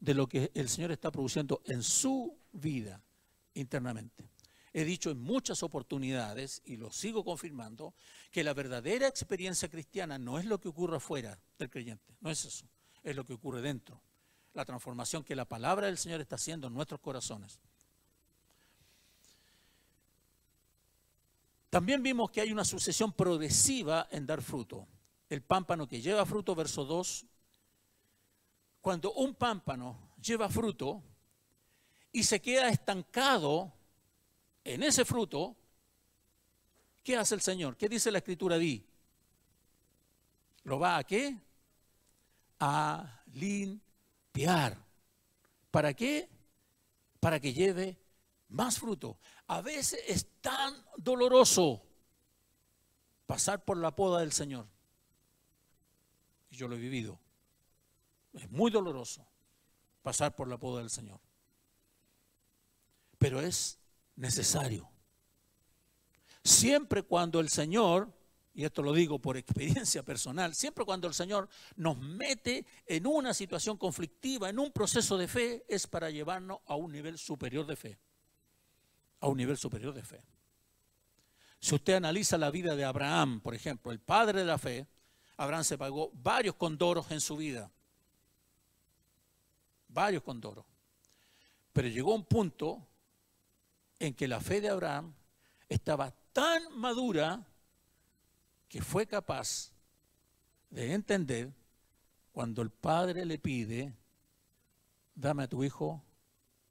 de 0.00 0.14
lo 0.14 0.28
que 0.28 0.50
el 0.54 0.68
Señor 0.68 0.90
está 0.90 1.12
produciendo 1.12 1.62
en 1.66 1.84
su 1.84 2.36
vida 2.50 3.00
internamente. 3.54 4.28
He 4.72 4.84
dicho 4.84 5.10
en 5.10 5.20
muchas 5.20 5.62
oportunidades, 5.62 6.60
y 6.64 6.76
lo 6.76 6.90
sigo 6.90 7.24
confirmando, 7.24 7.94
que 8.32 8.42
la 8.42 8.54
verdadera 8.54 9.06
experiencia 9.06 9.68
cristiana 9.68 10.18
no 10.18 10.38
es 10.38 10.46
lo 10.46 10.60
que 10.60 10.68
ocurre 10.68 10.96
afuera 10.96 11.38
del 11.58 11.70
creyente, 11.70 12.16
no 12.20 12.30
es 12.30 12.44
eso, 12.44 12.66
es 13.04 13.14
lo 13.14 13.24
que 13.24 13.34
ocurre 13.34 13.62
dentro. 13.62 14.00
La 14.52 14.64
transformación 14.64 15.22
que 15.22 15.36
la 15.36 15.44
palabra 15.44 15.86
del 15.86 15.98
Señor 15.98 16.20
está 16.20 16.34
haciendo 16.36 16.66
en 16.66 16.74
nuestros 16.74 17.00
corazones. 17.00 17.60
También 21.70 22.04
vimos 22.04 22.30
que 22.30 22.40
hay 22.40 22.52
una 22.52 22.64
sucesión 22.64 23.12
progresiva 23.12 24.06
en 24.12 24.26
dar 24.26 24.42
fruto. 24.42 24.86
El 25.28 25.42
pámpano 25.42 25.88
que 25.88 26.00
lleva 26.00 26.24
fruto, 26.24 26.54
verso 26.54 26.84
2. 26.84 27.26
Cuando 28.80 29.12
un 29.14 29.34
pámpano 29.34 30.14
lleva 30.20 30.48
fruto, 30.48 31.02
y 32.14 32.22
se 32.22 32.40
queda 32.40 32.68
estancado 32.68 33.72
en 34.62 34.84
ese 34.84 35.04
fruto, 35.04 35.56
¿qué 37.02 37.16
hace 37.16 37.34
el 37.34 37.40
Señor? 37.40 37.76
¿Qué 37.76 37.88
dice 37.88 38.12
la 38.12 38.18
escritura 38.18 38.56
di? 38.56 38.86
¿Lo 40.62 40.78
va 40.78 40.98
a 40.98 41.02
qué? 41.02 41.36
A 42.60 43.24
limpiar. 43.32 44.78
¿Para 45.72 45.92
qué? 45.92 46.30
Para 47.18 47.40
que 47.40 47.52
lleve 47.52 47.98
más 48.48 48.78
fruto. 48.78 49.18
A 49.48 49.60
veces 49.60 50.00
es 50.06 50.40
tan 50.40 50.72
doloroso 50.96 51.82
pasar 53.26 53.64
por 53.64 53.76
la 53.76 53.90
poda 53.96 54.20
del 54.20 54.30
Señor. 54.30 54.68
Y 56.48 56.56
yo 56.56 56.68
lo 56.68 56.76
he 56.76 56.78
vivido. 56.78 57.18
Es 58.34 58.48
muy 58.52 58.70
doloroso 58.70 59.26
pasar 60.00 60.36
por 60.36 60.46
la 60.46 60.58
poda 60.58 60.78
del 60.78 60.90
Señor 60.90 61.18
pero 63.24 63.40
es 63.40 63.78
necesario. 64.16 64.86
Siempre 66.44 67.04
cuando 67.04 67.40
el 67.40 67.48
Señor, 67.48 68.12
y 68.52 68.66
esto 68.66 68.82
lo 68.82 68.92
digo 68.92 69.18
por 69.18 69.38
experiencia 69.38 70.02
personal, 70.02 70.54
siempre 70.54 70.84
cuando 70.84 71.08
el 71.08 71.14
Señor 71.14 71.48
nos 71.74 71.96
mete 71.96 72.66
en 72.84 73.06
una 73.06 73.32
situación 73.32 73.78
conflictiva, 73.78 74.50
en 74.50 74.58
un 74.58 74.70
proceso 74.72 75.16
de 75.16 75.26
fe, 75.26 75.64
es 75.68 75.86
para 75.86 76.10
llevarnos 76.10 76.58
a 76.66 76.74
un 76.74 76.92
nivel 76.92 77.16
superior 77.16 77.64
de 77.64 77.76
fe. 77.76 77.98
A 79.20 79.28
un 79.28 79.38
nivel 79.38 79.56
superior 79.56 79.94
de 79.94 80.02
fe. 80.02 80.22
Si 81.60 81.74
usted 81.74 81.94
analiza 81.94 82.36
la 82.36 82.50
vida 82.50 82.76
de 82.76 82.84
Abraham, 82.84 83.40
por 83.40 83.54
ejemplo, 83.54 83.90
el 83.90 84.00
padre 84.00 84.40
de 84.40 84.44
la 84.44 84.58
fe, 84.58 84.86
Abraham 85.38 85.64
se 85.64 85.78
pagó 85.78 86.10
varios 86.12 86.56
condoros 86.56 87.10
en 87.10 87.22
su 87.22 87.38
vida. 87.38 87.72
Varios 89.88 90.22
condoros. 90.22 90.66
Pero 91.72 91.88
llegó 91.88 92.14
un 92.14 92.26
punto 92.26 92.86
en 94.06 94.14
que 94.14 94.28
la 94.28 94.40
fe 94.40 94.60
de 94.60 94.68
Abraham 94.68 95.14
estaba 95.68 96.10
tan 96.32 96.62
madura 96.76 97.46
que 98.68 98.82
fue 98.82 99.06
capaz 99.06 99.72
de 100.70 100.92
entender 100.92 101.52
cuando 102.32 102.62
el 102.62 102.70
padre 102.70 103.24
le 103.24 103.38
pide, 103.38 103.94
dame 105.14 105.44
a 105.44 105.48
tu 105.48 105.62
hijo, 105.62 106.04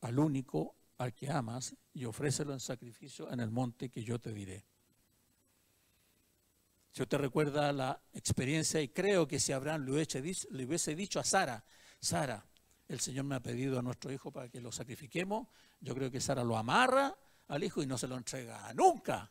al 0.02 0.19
único 0.19 0.76
al 0.98 1.13
que 1.13 1.32
amas, 1.32 1.76
y 1.93 2.06
ofrécelo 2.06 2.54
en 2.54 2.60
sacrificio 2.60 3.32
en 3.32 3.39
el 3.39 3.50
monte 3.50 3.89
que 3.89 4.04
yo 4.04 4.19
te 4.19 4.34
diré. 4.34 4.65
Si 6.91 7.02
usted 7.02 7.17
recuerda 7.17 7.72
la 7.72 8.00
experiencia, 8.13 8.82
y 8.82 8.89
creo 8.89 9.28
que 9.28 9.39
si 9.39 9.52
Abraham 9.52 9.86
le 9.86 9.91
hubiese, 9.93 10.96
dicho 10.96 11.19
a 11.19 11.24
Sara, 11.24 11.63
Sara, 12.00 12.46
el 12.88 13.00
Señor 13.00 13.26
me 13.26 13.36
ha 13.36 13.39
pedido 13.39 13.80
a 13.80 13.82
nuestro 13.82 14.12
hijo 14.12 14.32
para 14.32 14.50
que 14.50 14.62
lo 14.62 14.72
sacrifiquemos, 14.72 15.48
yo 15.80 15.96
creo 15.96 16.12
que 16.12 16.19
Sara 16.19 16.43
lo 16.43 16.58
amarra 16.58 17.17
al 17.47 17.63
hijo 17.63 17.84
y 17.84 17.86
no 17.86 17.97
se 17.97 18.08
lo 18.08 18.17
entrega 18.17 18.73
nunca. 18.73 19.29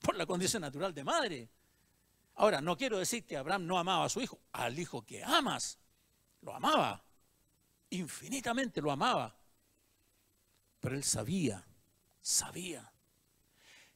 Por 0.00 0.16
la 0.16 0.26
condición 0.26 0.62
natural 0.62 0.92
de 0.94 1.04
madre. 1.04 1.50
Ahora, 2.36 2.60
no 2.60 2.76
quiero 2.76 2.98
decir 2.98 3.24
que 3.24 3.36
Abraham 3.36 3.66
no 3.66 3.78
amaba 3.78 4.04
a 4.04 4.08
su 4.08 4.20
hijo, 4.20 4.40
al 4.52 4.78
hijo 4.78 5.02
que 5.02 5.22
amas, 5.22 5.78
lo 6.42 6.54
amaba, 6.54 7.04
infinitamente 7.90 8.80
lo 8.80 8.90
amaba. 8.90 9.36
Pero 10.80 10.96
él 10.96 11.04
sabía, 11.04 11.64
sabía 12.20 12.92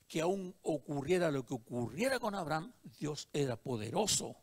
que 0.06 0.20
aún 0.22 0.56
ocurriera 0.62 1.30
lo 1.30 1.44
que 1.44 1.54
ocurriera 1.54 2.18
con 2.18 2.34
Abraham, 2.34 2.72
Dios 2.98 3.28
era 3.32 3.56
poderoso 3.56 4.36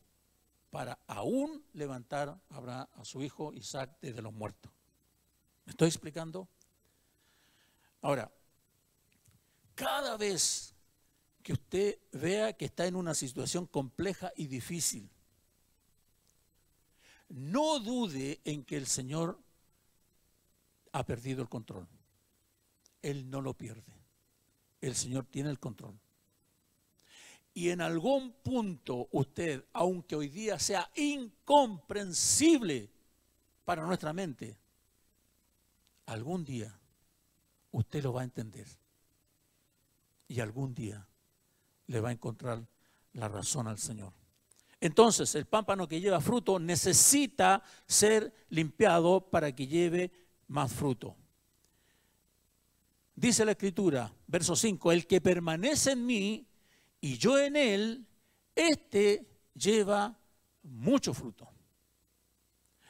para 0.70 1.00
aún 1.08 1.66
levantar 1.74 2.30
a, 2.30 2.42
Abraham, 2.50 2.88
a 2.94 3.06
su 3.06 3.24
hijo 3.24 3.54
Isaac 3.54 3.98
desde 4.02 4.22
los 4.22 4.34
muertos. 4.34 4.72
¿Me 5.66 5.72
estoy 5.72 5.88
explicando? 5.88 6.48
Ahora, 8.06 8.32
cada 9.74 10.16
vez 10.16 10.76
que 11.42 11.54
usted 11.54 11.98
vea 12.12 12.54
que 12.54 12.66
está 12.66 12.86
en 12.86 12.96
una 12.96 13.16
situación 13.16 13.66
compleja 13.66 14.32
y 14.36 14.46
difícil, 14.46 15.10
no 17.30 17.80
dude 17.80 18.42
en 18.44 18.64
que 18.64 18.78
el 18.78 18.86
Señor 18.86 19.42
ha 20.92 21.04
perdido 21.04 21.42
el 21.42 21.50
control. 21.50 21.88
Él 23.02 23.28
no 23.28 23.42
lo 23.42 23.58
pierde. 23.58 23.92
El 24.82 24.96
Señor 24.96 25.26
tiene 25.26 25.50
el 25.50 25.60
control. 25.60 26.00
Y 27.56 27.72
en 27.72 27.82
algún 27.82 28.34
punto 28.34 29.10
usted, 29.14 29.66
aunque 29.74 30.16
hoy 30.16 30.28
día 30.30 30.60
sea 30.60 30.92
incomprensible 30.94 32.88
para 33.64 33.84
nuestra 33.84 34.14
mente, 34.14 34.60
algún 36.06 36.46
día 36.46 36.80
usted 37.76 38.04
lo 38.04 38.14
va 38.14 38.22
a 38.22 38.24
entender. 38.24 38.68
Y 40.28 40.40
algún 40.40 40.74
día 40.74 41.06
le 41.88 42.00
va 42.00 42.10
a 42.10 42.14
encontrar 42.14 42.66
la 43.14 43.28
razón 43.28 43.68
al 43.68 43.78
Señor. 43.78 44.14
Entonces, 44.80 45.36
el 45.36 45.46
pámpano 45.46 45.88
que 45.88 46.00
lleva 46.00 46.22
fruto 46.22 46.58
necesita 46.58 47.64
ser 47.86 48.34
limpiado 48.50 49.30
para 49.30 49.54
que 49.54 49.68
lleve 49.68 50.12
más 50.48 50.74
fruto. 50.74 51.16
Dice 53.14 53.46
la 53.46 53.52
escritura, 53.52 54.12
verso 54.28 54.56
5, 54.56 54.92
el 54.92 55.08
que 55.08 55.22
permanece 55.22 55.92
en 55.92 56.06
mí 56.06 56.48
y 57.02 57.18
yo 57.18 57.38
en 57.38 57.56
él, 57.56 58.06
este 58.54 59.28
lleva 59.54 60.18
mucho 60.64 61.14
fruto. 61.14 61.50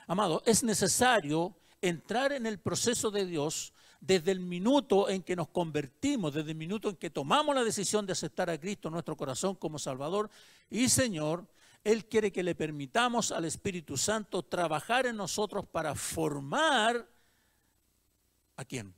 Amado, 0.07 0.43
es 0.45 0.63
necesario 0.63 1.55
entrar 1.81 2.33
en 2.33 2.45
el 2.45 2.59
proceso 2.59 3.11
de 3.11 3.25
Dios 3.25 3.73
desde 4.05 4.31
el 4.31 4.39
minuto 4.39 5.09
en 5.09 5.23
que 5.23 5.35
nos 5.35 5.47
convertimos, 5.49 6.33
desde 6.33 6.51
el 6.51 6.57
minuto 6.57 6.89
en 6.89 6.95
que 6.95 7.09
tomamos 7.09 7.55
la 7.55 7.63
decisión 7.63 8.05
de 8.05 8.13
aceptar 8.13 8.49
a 8.49 8.59
Cristo 8.59 8.87
en 8.87 8.93
nuestro 8.93 9.15
corazón 9.17 9.55
como 9.55 9.79
Salvador 9.79 10.29
y 10.69 10.89
Señor, 10.89 11.47
Él 11.83 12.05
quiere 12.05 12.31
que 12.31 12.43
le 12.43 12.55
permitamos 12.55 13.31
al 13.31 13.45
Espíritu 13.45 13.97
Santo 13.97 14.43
trabajar 14.43 15.05
en 15.05 15.15
nosotros 15.15 15.65
para 15.65 15.95
formar 15.95 17.07
¿A 18.57 18.63
quién? 18.63 18.93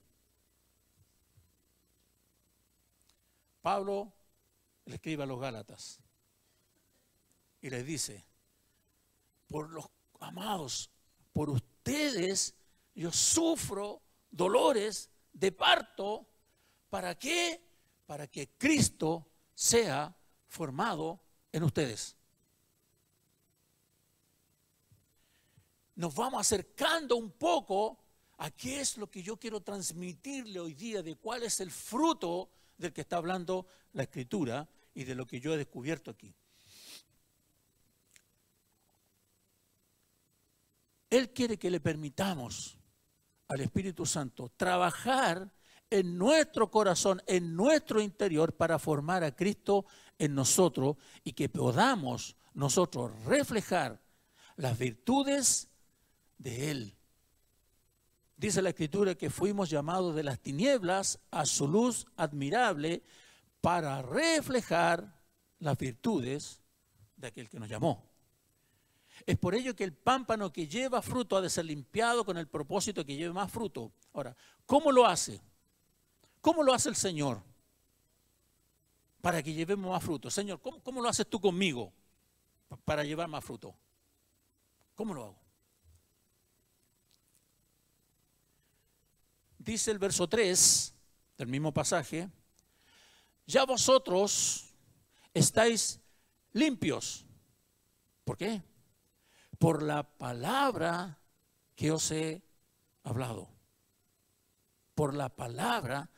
Pablo 3.61 4.13
le 4.85 4.95
escribe 4.95 5.23
a 5.23 5.25
los 5.25 5.39
Gálatas 5.39 5.99
y 7.61 7.69
les 7.69 7.85
dice, 7.85 8.25
por 9.47 9.69
los 9.71 9.85
amados, 10.19 10.89
por 11.33 11.49
ustedes 11.49 12.55
yo 12.93 13.11
sufro 13.11 14.01
dolores 14.31 15.09
de 15.33 15.51
parto. 15.51 16.27
¿Para 16.89 17.17
qué? 17.17 17.61
Para 18.05 18.27
que 18.27 18.49
Cristo 18.57 19.29
sea 19.53 20.15
formado 20.47 21.19
en 21.51 21.63
ustedes. 21.63 22.15
Nos 25.95 26.13
vamos 26.13 26.41
acercando 26.41 27.15
un 27.15 27.31
poco 27.31 27.97
a 28.37 28.51
qué 28.51 28.81
es 28.81 28.97
lo 28.97 29.09
que 29.09 29.23
yo 29.23 29.37
quiero 29.37 29.61
transmitirle 29.61 30.59
hoy 30.59 30.75
día, 30.75 31.01
de 31.01 31.15
cuál 31.15 31.43
es 31.43 31.59
el 31.59 31.71
fruto 31.71 32.51
del 32.77 32.93
que 32.93 33.01
está 33.01 33.17
hablando 33.17 33.65
la 33.93 34.03
escritura 34.03 34.69
y 34.93 35.03
de 35.03 35.15
lo 35.15 35.25
que 35.25 35.39
yo 35.39 35.53
he 35.53 35.57
descubierto 35.57 36.11
aquí. 36.11 36.33
Él 41.09 41.33
quiere 41.33 41.57
que 41.57 41.71
le 41.71 41.79
permitamos 41.79 42.76
al 43.47 43.61
Espíritu 43.61 44.05
Santo 44.05 44.51
trabajar 44.55 45.51
en 45.89 46.17
nuestro 46.17 46.69
corazón, 46.69 47.21
en 47.27 47.55
nuestro 47.55 48.01
interior, 48.01 48.53
para 48.53 48.77
formar 48.79 49.23
a 49.23 49.35
Cristo 49.35 49.85
en 50.19 50.35
nosotros 50.35 50.97
y 51.23 51.33
que 51.33 51.49
podamos 51.49 52.35
nosotros 52.53 53.11
reflejar 53.23 54.01
las 54.57 54.77
virtudes 54.77 55.69
de 56.37 56.71
Él. 56.71 56.97
Dice 58.35 58.61
la 58.61 58.69
Escritura 58.69 59.15
que 59.15 59.29
fuimos 59.29 59.69
llamados 59.69 60.15
de 60.15 60.23
las 60.23 60.39
tinieblas 60.39 61.19
a 61.31 61.45
su 61.45 61.67
luz 61.67 62.05
admirable 62.17 63.01
para 63.61 64.01
reflejar 64.01 65.21
las 65.59 65.77
virtudes 65.77 66.61
de 67.15 67.27
aquel 67.27 67.49
que 67.49 67.59
nos 67.59 67.69
llamó. 67.69 68.06
Es 69.25 69.37
por 69.37 69.55
ello 69.55 69.75
que 69.75 69.83
el 69.83 69.93
pámpano 69.93 70.51
que 70.51 70.67
lleva 70.67 71.01
fruto 71.01 71.35
ha 71.37 71.41
de 71.41 71.49
ser 71.49 71.65
limpiado 71.65 72.23
con 72.25 72.37
el 72.37 72.47
propósito 72.47 73.01
de 73.01 73.07
que 73.07 73.15
lleve 73.15 73.33
más 73.33 73.51
fruto. 73.51 73.91
Ahora, 74.13 74.35
¿cómo 74.65 74.91
lo 74.91 75.05
hace? 75.05 75.41
¿Cómo 76.41 76.63
lo 76.63 76.73
hace 76.73 76.89
el 76.89 76.95
Señor? 76.95 77.41
Para 79.21 79.41
que 79.43 79.53
llevemos 79.53 79.91
más 79.91 80.03
fruto. 80.03 80.29
Señor, 80.29 80.61
¿cómo, 80.61 81.01
lo 81.01 81.09
haces 81.09 81.27
tú 81.27 81.41
conmigo 81.41 81.91
para 82.85 83.03
llevar 83.03 83.27
más 83.27 83.43
fruto? 83.43 83.75
¿Cómo 84.95 85.13
lo 85.13 85.23
hago? 85.23 85.39
Dice 89.57 89.91
el 89.91 89.99
verso 89.99 90.27
3 90.29 90.95
del 91.37 91.47
mismo 91.47 91.73
pasaje, 91.73 92.29
ya 93.45 93.65
vosotros 93.65 94.73
estáis 95.33 95.99
limpios. 96.53 97.25
¿Por 98.23 98.37
qué? 98.37 98.61
Por 99.57 99.81
la 99.81 100.03
palabra 100.03 101.19
que 101.75 101.91
os 101.91 102.11
he 102.11 102.43
hablado. 103.03 103.49
Por 104.93 105.13
la 105.13 105.29
palabra 105.29 106.09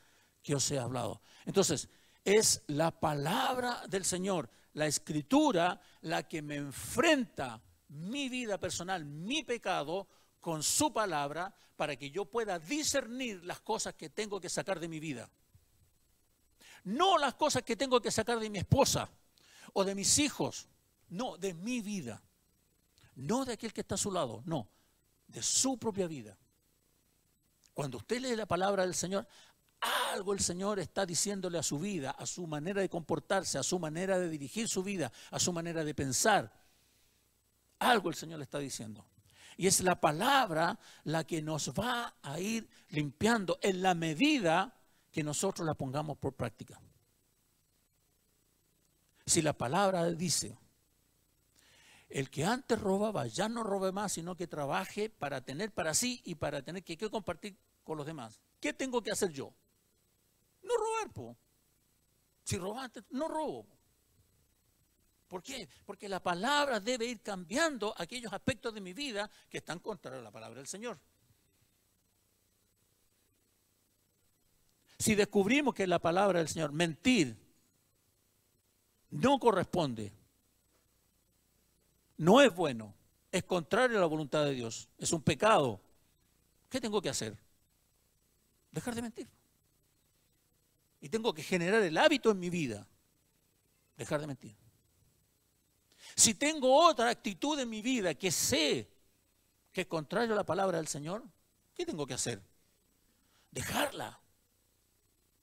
que 0.42 0.54
os 0.54 0.70
he 0.70 0.78
hablado. 0.78 1.22
Entonces, 1.44 1.88
es 2.24 2.62
la 2.66 2.90
palabra 2.90 3.86
del 3.88 4.04
Señor, 4.04 4.50
la 4.74 4.86
escritura, 4.86 5.80
la 6.02 6.28
que 6.28 6.42
me 6.42 6.56
enfrenta 6.56 7.62
mi 7.88 8.28
vida 8.28 8.58
personal, 8.58 9.04
mi 9.04 9.42
pecado, 9.42 10.08
con 10.40 10.62
su 10.62 10.92
palabra, 10.92 11.54
para 11.76 11.96
que 11.96 12.10
yo 12.10 12.24
pueda 12.24 12.58
discernir 12.58 13.44
las 13.44 13.60
cosas 13.60 13.94
que 13.94 14.10
tengo 14.10 14.40
que 14.40 14.48
sacar 14.48 14.80
de 14.80 14.88
mi 14.88 15.00
vida. 15.00 15.30
No 16.84 17.18
las 17.18 17.34
cosas 17.34 17.62
que 17.62 17.76
tengo 17.76 18.00
que 18.00 18.10
sacar 18.10 18.38
de 18.38 18.48
mi 18.48 18.58
esposa 18.58 19.10
o 19.74 19.84
de 19.84 19.94
mis 19.94 20.18
hijos, 20.18 20.68
no, 21.08 21.36
de 21.36 21.52
mi 21.52 21.80
vida 21.82 22.22
no 23.20 23.44
de 23.44 23.52
aquel 23.54 23.72
que 23.72 23.82
está 23.82 23.94
a 23.94 23.98
su 23.98 24.10
lado, 24.10 24.42
no, 24.46 24.68
de 25.26 25.42
su 25.42 25.78
propia 25.78 26.06
vida. 26.06 26.36
Cuando 27.74 27.98
usted 27.98 28.20
lee 28.20 28.36
la 28.36 28.46
palabra 28.46 28.84
del 28.84 28.94
Señor, 28.94 29.26
algo 30.12 30.32
el 30.32 30.40
Señor 30.40 30.78
está 30.78 31.06
diciéndole 31.06 31.58
a 31.58 31.62
su 31.62 31.78
vida, 31.78 32.10
a 32.10 32.26
su 32.26 32.46
manera 32.46 32.80
de 32.80 32.88
comportarse, 32.88 33.58
a 33.58 33.62
su 33.62 33.78
manera 33.78 34.18
de 34.18 34.28
dirigir 34.28 34.68
su 34.68 34.82
vida, 34.82 35.12
a 35.30 35.38
su 35.38 35.52
manera 35.52 35.84
de 35.84 35.94
pensar. 35.94 36.52
Algo 37.78 38.10
el 38.10 38.14
Señor 38.14 38.38
le 38.38 38.44
está 38.44 38.58
diciendo. 38.58 39.06
Y 39.56 39.66
es 39.66 39.80
la 39.80 40.00
palabra 40.00 40.78
la 41.04 41.24
que 41.24 41.42
nos 41.42 41.70
va 41.70 42.14
a 42.22 42.40
ir 42.40 42.68
limpiando 42.88 43.58
en 43.62 43.82
la 43.82 43.94
medida 43.94 44.74
que 45.10 45.22
nosotros 45.22 45.66
la 45.66 45.74
pongamos 45.74 46.18
por 46.18 46.34
práctica. 46.34 46.80
Si 49.26 49.42
la 49.42 49.52
palabra 49.52 50.04
dice, 50.10 50.58
el 52.10 52.28
que 52.28 52.44
antes 52.44 52.78
robaba 52.80 53.26
ya 53.28 53.48
no 53.48 53.62
robe 53.62 53.92
más, 53.92 54.12
sino 54.12 54.36
que 54.36 54.48
trabaje 54.48 55.08
para 55.08 55.40
tener 55.40 55.72
para 55.72 55.94
sí 55.94 56.20
y 56.24 56.34
para 56.34 56.60
tener 56.62 56.82
que, 56.82 56.98
compartir 57.08 57.56
con 57.84 57.96
los 57.96 58.04
demás. 58.04 58.40
¿Qué 58.58 58.72
tengo 58.72 59.00
que 59.00 59.12
hacer 59.12 59.30
yo? 59.30 59.54
No 60.62 60.76
robar, 60.76 61.12
po. 61.12 61.36
Si 62.42 62.58
robaste, 62.58 63.04
no 63.10 63.28
robo. 63.28 63.64
¿Por 65.28 65.40
qué? 65.40 65.68
Porque 65.86 66.08
la 66.08 66.20
palabra 66.20 66.80
debe 66.80 67.06
ir 67.06 67.20
cambiando 67.20 67.94
aquellos 67.96 68.32
aspectos 68.32 68.74
de 68.74 68.80
mi 68.80 68.92
vida 68.92 69.30
que 69.48 69.58
están 69.58 69.78
contra 69.78 70.20
la 70.20 70.32
palabra 70.32 70.58
del 70.58 70.66
Señor. 70.66 70.98
Si 74.98 75.14
descubrimos 75.14 75.74
que 75.74 75.86
la 75.86 76.00
palabra 76.00 76.40
del 76.40 76.48
Señor, 76.48 76.72
mentir, 76.72 77.36
no 79.10 79.38
corresponde 79.38 80.19
no 82.20 82.42
es 82.42 82.54
bueno, 82.54 82.94
es 83.32 83.44
contrario 83.44 83.96
a 83.96 84.00
la 84.02 84.06
voluntad 84.06 84.44
de 84.44 84.52
Dios, 84.52 84.90
es 84.98 85.10
un 85.10 85.22
pecado. 85.22 85.80
¿Qué 86.68 86.78
tengo 86.78 87.00
que 87.00 87.08
hacer? 87.08 87.34
Dejar 88.70 88.94
de 88.94 89.00
mentir. 89.00 89.26
Y 91.00 91.08
tengo 91.08 91.32
que 91.32 91.42
generar 91.42 91.82
el 91.82 91.96
hábito 91.96 92.30
en 92.30 92.38
mi 92.38 92.50
vida, 92.50 92.86
dejar 93.96 94.20
de 94.20 94.26
mentir. 94.26 94.54
Si 96.14 96.34
tengo 96.34 96.86
otra 96.86 97.08
actitud 97.08 97.58
en 97.58 97.70
mi 97.70 97.80
vida 97.80 98.12
que 98.12 98.30
sé 98.30 98.90
que 99.72 99.80
es 99.80 99.86
contrario 99.86 100.34
a 100.34 100.36
la 100.36 100.44
palabra 100.44 100.76
del 100.76 100.88
Señor, 100.88 101.24
¿qué 101.72 101.86
tengo 101.86 102.06
que 102.06 102.12
hacer? 102.12 102.42
Dejarla. 103.50 104.20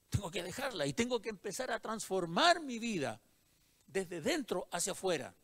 Tengo 0.09 0.29
que 0.29 0.43
dejarla 0.43 0.85
y 0.85 0.93
tengo 0.93 1.23
que 1.23 1.29
empezar 1.29 1.71
a 1.71 1.79
transformar 1.79 2.61
mi 2.61 2.77
vida 2.77 3.19
desde 3.87 4.21
dentro 4.21 4.67
hacia 4.71 4.91
afuera 4.91 5.35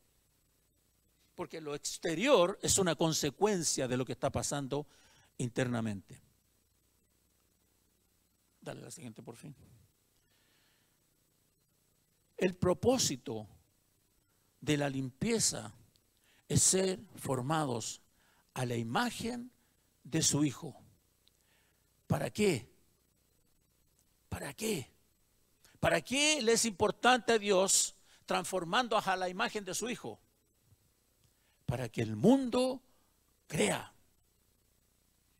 porque 1.35 1.61
lo 1.61 1.75
exterior 1.75 2.59
es 2.61 2.77
una 2.77 2.95
consecuencia 2.95 3.87
de 3.87 3.97
lo 3.97 4.05
que 4.05 4.13
está 4.13 4.31
pasando 4.31 4.87
internamente. 5.37 6.21
Dale 8.61 8.81
la 8.81 8.91
siguiente, 8.91 9.21
por 9.21 9.35
fin. 9.35 9.55
El 12.37 12.55
propósito 12.55 13.47
de 14.61 14.77
la 14.77 14.89
limpieza 14.89 15.73
es 16.47 16.63
ser 16.63 16.99
formados 17.15 18.01
a 18.53 18.65
la 18.65 18.75
imagen 18.75 19.51
de 20.03 20.21
su 20.21 20.43
Hijo. 20.43 20.75
¿Para 22.07 22.29
qué? 22.29 22.69
¿Para 24.29 24.53
qué? 24.53 24.91
¿Para 25.79 26.01
qué 26.01 26.41
le 26.41 26.53
es 26.53 26.65
importante 26.65 27.33
a 27.33 27.39
Dios 27.39 27.95
transformando 28.25 28.97
a 28.97 29.15
la 29.15 29.29
imagen 29.29 29.65
de 29.65 29.73
su 29.73 29.89
Hijo? 29.89 30.19
Para 31.73 31.89
que 31.89 32.03
el 32.03 32.15
mundo 32.15 32.83
crea, 33.47 33.91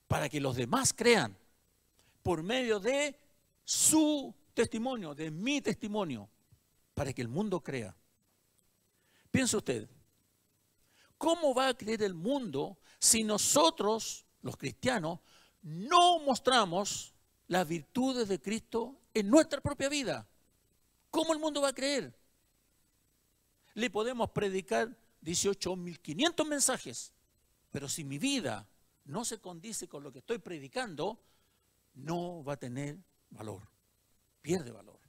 para 0.08 0.28
que 0.28 0.42
los 0.42 0.56
demás 0.56 0.92
crean, 0.92 1.38
por 2.24 2.42
medio 2.42 2.80
de 2.80 3.16
su 3.64 4.34
testimonio, 4.56 5.14
de 5.14 5.30
mi 5.30 5.62
testimonio, 5.62 6.28
para 6.96 7.14
que 7.14 7.22
el 7.22 7.28
mundo 7.28 7.62
crea. 7.62 7.96
Piensa 9.30 9.58
usted, 9.58 9.88
¿cómo 11.20 11.54
va 11.54 11.68
a 11.68 11.74
creer 11.76 12.02
el 12.02 12.16
mundo 12.16 12.80
si 12.98 13.24
nosotros, 13.24 14.26
los 14.42 14.58
cristianos, 14.58 15.20
no 15.62 16.18
mostramos 16.18 17.14
las 17.46 17.68
virtudes 17.68 18.28
de 18.28 18.42
Cristo 18.42 19.00
en 19.14 19.30
nuestra 19.30 19.62
propia 19.62 19.88
vida? 19.88 20.28
¿Cómo 21.12 21.32
el 21.32 21.40
mundo 21.40 21.62
va 21.62 21.68
a 21.68 21.74
creer? 21.74 22.12
Le 23.76 23.92
podemos 23.92 24.32
predicar 24.32 25.03
18.500 25.24 26.48
mensajes, 26.48 27.14
pero 27.72 27.88
si 27.88 28.04
mi 28.04 28.18
vida 28.18 28.68
no 29.06 29.26
se 29.26 29.40
condice 29.40 29.88
con 29.88 30.04
lo 30.04 30.12
que 30.12 30.20
estoy 30.20 30.38
predicando, 30.38 31.20
no 31.96 32.44
va 32.44 32.54
a 32.54 32.58
tener 32.58 32.98
valor, 33.30 33.62
pierde 34.42 34.72
valor. 34.72 35.00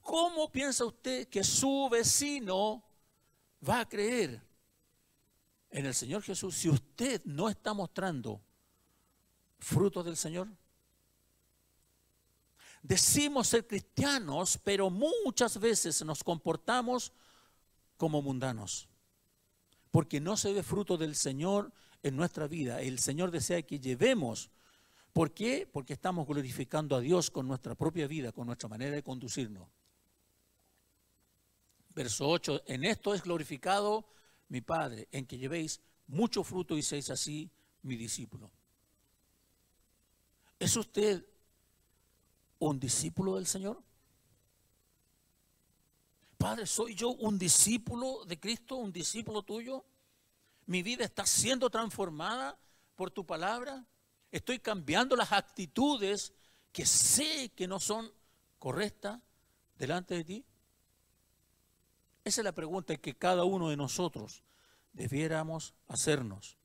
¿Cómo 0.00 0.50
piensa 0.50 0.84
usted 0.84 1.28
que 1.28 1.44
su 1.44 1.88
vecino 1.90 2.82
va 3.66 3.80
a 3.80 3.88
creer 3.88 4.42
en 5.70 5.86
el 5.86 5.94
Señor 5.94 6.22
Jesús 6.22 6.56
si 6.56 6.68
usted 6.68 7.22
no 7.24 7.48
está 7.48 7.72
mostrando 7.72 8.42
frutos 9.58 10.04
del 10.04 10.16
Señor? 10.16 10.48
Decimos 12.82 13.46
ser 13.46 13.64
cristianos, 13.66 14.58
pero 14.62 14.90
muchas 14.90 15.58
veces 15.58 16.04
nos 16.04 16.24
comportamos 16.24 17.12
como 17.96 18.22
mundanos, 18.22 18.88
porque 19.90 20.20
no 20.20 20.36
se 20.36 20.52
ve 20.52 20.62
fruto 20.62 20.96
del 20.96 21.14
Señor 21.14 21.72
en 22.02 22.16
nuestra 22.16 22.46
vida. 22.46 22.80
El 22.80 22.98
Señor 22.98 23.30
desea 23.30 23.62
que 23.62 23.78
llevemos. 23.78 24.50
¿Por 25.12 25.32
qué? 25.32 25.68
Porque 25.70 25.92
estamos 25.92 26.26
glorificando 26.26 26.96
a 26.96 27.00
Dios 27.00 27.30
con 27.30 27.46
nuestra 27.46 27.74
propia 27.74 28.06
vida, 28.06 28.32
con 28.32 28.46
nuestra 28.46 28.68
manera 28.68 28.94
de 28.94 29.02
conducirnos. 29.02 29.68
Verso 31.94 32.28
8, 32.28 32.62
en 32.66 32.84
esto 32.84 33.12
es 33.12 33.22
glorificado 33.22 34.08
mi 34.48 34.62
Padre, 34.62 35.08
en 35.12 35.26
que 35.26 35.38
llevéis 35.38 35.80
mucho 36.06 36.42
fruto 36.42 36.76
y 36.76 36.82
seáis 36.82 37.10
así 37.10 37.50
mi 37.82 37.96
discípulo. 37.96 38.50
¿Es 40.58 40.76
usted 40.76 41.26
un 42.58 42.78
discípulo 42.78 43.36
del 43.36 43.46
Señor? 43.46 43.82
Padre, 46.42 46.66
¿soy 46.66 46.96
yo 46.96 47.10
un 47.10 47.38
discípulo 47.38 48.24
de 48.24 48.40
Cristo, 48.40 48.74
un 48.74 48.92
discípulo 48.92 49.44
tuyo? 49.44 49.84
¿Mi 50.66 50.82
vida 50.82 51.04
está 51.04 51.24
siendo 51.24 51.70
transformada 51.70 52.58
por 52.96 53.12
tu 53.12 53.24
palabra? 53.24 53.86
¿Estoy 54.32 54.58
cambiando 54.58 55.14
las 55.14 55.30
actitudes 55.30 56.32
que 56.72 56.84
sé 56.84 57.50
que 57.50 57.68
no 57.68 57.78
son 57.78 58.12
correctas 58.58 59.20
delante 59.78 60.16
de 60.16 60.24
ti? 60.24 60.44
Esa 62.24 62.40
es 62.40 62.44
la 62.44 62.50
pregunta 62.50 62.96
que 62.96 63.14
cada 63.14 63.44
uno 63.44 63.68
de 63.68 63.76
nosotros 63.76 64.42
debiéramos 64.92 65.74
hacernos. 65.86 66.58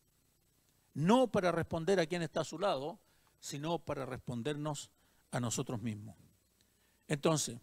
No 0.95 1.27
para 1.27 1.51
responder 1.51 1.99
a 1.99 2.07
quien 2.07 2.23
está 2.23 2.41
a 2.41 2.45
su 2.45 2.57
lado, 2.57 2.99
sino 3.39 3.77
para 3.77 4.07
respondernos 4.07 4.89
a 5.29 5.39
nosotros 5.39 5.83
mismos. 5.83 6.15
Entonces, 7.07 7.59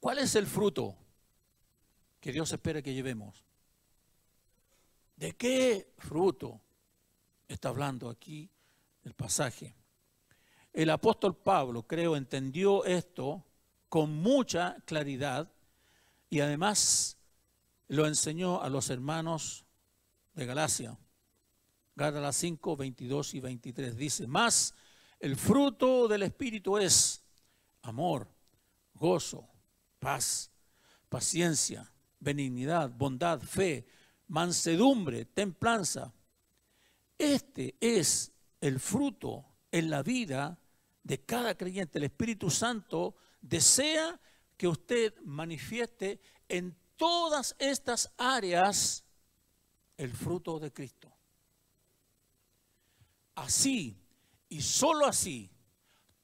¿cuál 0.00 0.18
es 0.18 0.34
el 0.34 0.46
fruto 0.46 0.96
que 2.20 2.32
Dios 2.32 2.50
espera 2.52 2.82
que 2.82 2.94
llevemos? 2.94 3.44
¿De 5.16 5.36
qué 5.36 5.92
fruto 5.98 6.60
está 7.46 7.68
hablando 7.68 8.08
aquí 8.08 8.50
el 9.04 9.14
pasaje? 9.14 9.76
El 10.72 10.90
apóstol 10.90 11.36
Pablo, 11.36 11.86
creo, 11.86 12.16
entendió 12.16 12.84
esto 12.84 13.44
con 13.88 14.14
mucha 14.14 14.76
claridad 14.86 15.52
y 16.28 16.40
además 16.40 17.18
lo 17.88 18.06
enseñó 18.06 18.62
a 18.62 18.68
los 18.70 18.88
hermanos 18.88 19.66
de 20.32 20.46
Galacia. 20.46 20.96
Gálatas 21.96 22.36
5, 22.36 22.76
22 22.76 23.34
y 23.34 23.40
23 23.40 23.96
dice, 23.96 24.26
más 24.26 24.74
el 25.18 25.36
fruto 25.36 26.08
del 26.08 26.22
Espíritu 26.22 26.78
es 26.78 27.22
amor, 27.82 28.26
gozo, 28.94 29.46
paz, 30.00 30.50
paciencia, 31.08 31.88
benignidad, 32.18 32.90
bondad, 32.90 33.40
fe, 33.40 33.86
mansedumbre, 34.26 35.26
templanza. 35.26 36.12
Este 37.16 37.76
es 37.78 38.32
el 38.60 38.80
fruto 38.80 39.44
en 39.70 39.90
la 39.90 40.02
vida 40.02 40.58
de 41.04 41.20
cada 41.24 41.54
creyente. 41.56 41.98
El 41.98 42.04
Espíritu 42.04 42.50
Santo 42.50 43.14
desea 43.40 44.20
que 44.56 44.66
usted 44.66 45.14
manifieste 45.22 46.20
en 46.48 46.76
todas 46.96 47.54
estas 47.58 48.12
áreas 48.16 49.04
el 49.96 50.12
fruto 50.12 50.58
de 50.58 50.72
Cristo. 50.72 51.12
Así 53.34 53.96
y 54.48 54.60
solo 54.60 55.06
así, 55.06 55.50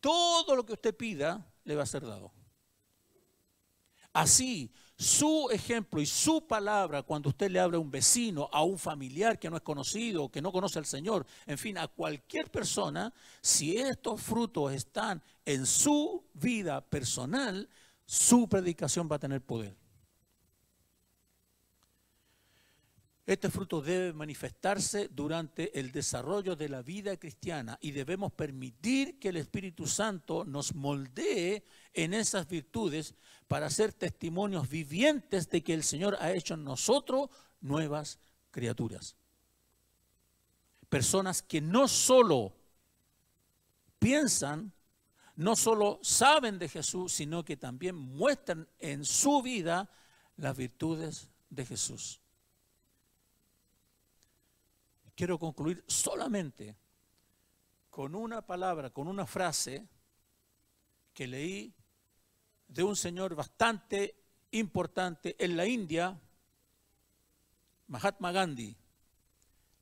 todo 0.00 0.54
lo 0.56 0.66
que 0.66 0.74
usted 0.74 0.94
pida 0.94 1.50
le 1.64 1.74
va 1.74 1.84
a 1.84 1.86
ser 1.86 2.04
dado. 2.04 2.35
Así, 4.16 4.72
su 4.96 5.50
ejemplo 5.50 6.00
y 6.00 6.06
su 6.06 6.46
palabra, 6.46 7.02
cuando 7.02 7.28
usted 7.28 7.50
le 7.50 7.60
habla 7.60 7.76
a 7.76 7.80
un 7.80 7.90
vecino, 7.90 8.48
a 8.50 8.62
un 8.62 8.78
familiar 8.78 9.38
que 9.38 9.50
no 9.50 9.56
es 9.56 9.62
conocido, 9.62 10.30
que 10.30 10.40
no 10.40 10.52
conoce 10.52 10.78
al 10.78 10.86
Señor, 10.86 11.26
en 11.44 11.58
fin, 11.58 11.76
a 11.76 11.86
cualquier 11.86 12.50
persona, 12.50 13.12
si 13.42 13.76
estos 13.76 14.22
frutos 14.22 14.72
están 14.72 15.22
en 15.44 15.66
su 15.66 16.24
vida 16.32 16.80
personal, 16.80 17.68
su 18.06 18.48
predicación 18.48 19.06
va 19.06 19.16
a 19.16 19.18
tener 19.18 19.42
poder. 19.42 19.76
Este 23.26 23.50
fruto 23.50 23.82
debe 23.82 24.12
manifestarse 24.12 25.08
durante 25.08 25.76
el 25.80 25.90
desarrollo 25.90 26.54
de 26.54 26.68
la 26.68 26.80
vida 26.82 27.16
cristiana 27.16 27.76
y 27.80 27.90
debemos 27.90 28.32
permitir 28.32 29.18
que 29.18 29.30
el 29.30 29.36
Espíritu 29.36 29.88
Santo 29.88 30.44
nos 30.44 30.76
moldee 30.76 31.64
en 31.92 32.14
esas 32.14 32.46
virtudes 32.46 33.16
para 33.48 33.68
ser 33.68 33.92
testimonios 33.92 34.68
vivientes 34.68 35.50
de 35.50 35.64
que 35.64 35.74
el 35.74 35.82
Señor 35.82 36.16
ha 36.20 36.32
hecho 36.32 36.54
en 36.54 36.62
nosotros 36.62 37.30
nuevas 37.60 38.20
criaturas. 38.52 39.16
Personas 40.88 41.42
que 41.42 41.60
no 41.60 41.88
solo 41.88 42.54
piensan 43.98 44.72
no 45.34 45.54
solo 45.54 45.98
saben 46.02 46.58
de 46.58 46.68
Jesús, 46.68 47.12
sino 47.12 47.44
que 47.44 47.56
también 47.56 47.94
muestran 47.94 48.68
en 48.78 49.04
su 49.04 49.42
vida 49.42 49.90
las 50.36 50.56
virtudes 50.56 51.28
de 51.50 51.66
Jesús. 51.66 52.20
Quiero 55.16 55.38
concluir 55.38 55.84
solamente 55.88 56.76
con 57.90 58.14
una 58.14 58.46
palabra, 58.46 58.90
con 58.90 59.08
una 59.08 59.26
frase 59.26 59.88
que 61.12 61.26
leí 61.26 61.74
de 62.68 62.84
un 62.84 62.94
señor 62.94 63.34
bastante 63.34 64.14
importante 64.52 65.34
en 65.42 65.56
la 65.56 65.66
India, 65.66 66.20
Mahatma 67.88 68.30
Gandhi, 68.30 68.76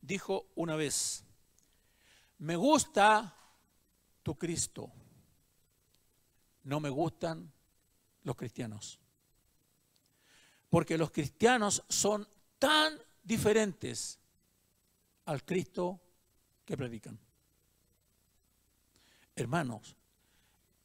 dijo 0.01 0.47
una 0.55 0.76
vez, 0.76 1.24
me 2.39 2.57
gusta 2.57 3.37
tu 4.22 4.39
Cristo 4.39 4.91
no 6.64 6.80
me 6.80 6.91
gustan 6.91 7.53
los 8.24 8.37
cristianos. 8.37 8.99
Porque 10.68 10.99
los 10.99 11.11
cristianos 11.11 11.85
son 11.89 12.26
tan 12.59 12.99
diferentes 13.22 14.18
al 15.27 15.45
Cristo 15.45 16.01
que 16.64 16.77
predican. 16.77 17.18
Hermanos, 19.37 19.97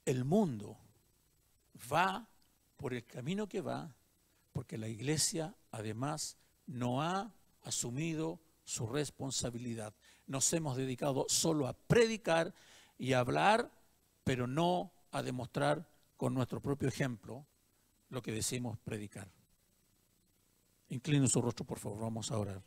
el 0.06 0.26
mundo 0.26 0.78
va 1.92 2.28
por 2.78 2.94
el 2.94 3.06
camino 3.06 3.48
que 3.48 3.62
va 3.62 3.94
porque 4.52 4.78
la 4.78 4.88
iglesia 4.88 5.56
además 5.72 6.38
no 6.66 7.02
ha 7.02 7.34
asumido 7.64 8.42
su 8.64 8.88
responsabilidad. 8.88 9.94
Nos 10.28 10.52
hemos 10.54 10.78
dedicado 10.78 11.26
solo 11.28 11.68
a 11.68 11.74
predicar 11.74 12.54
y 12.98 13.14
a 13.14 13.20
hablar, 13.20 13.72
pero 14.24 14.48
no 14.48 14.92
a 15.12 15.22
demostrar 15.22 15.88
con 16.18 16.34
nuestro 16.34 16.62
propio 16.62 16.88
ejemplo 16.88 17.46
lo 18.10 18.22
que 18.22 18.32
decimos 18.32 18.78
predicar. 18.80 19.32
Inclino 20.90 21.28
su 21.28 21.42
rostro, 21.42 21.66
por 21.66 21.80
favor, 21.80 22.02
vamos 22.02 22.32
a 22.32 22.38
orar. 22.38 22.64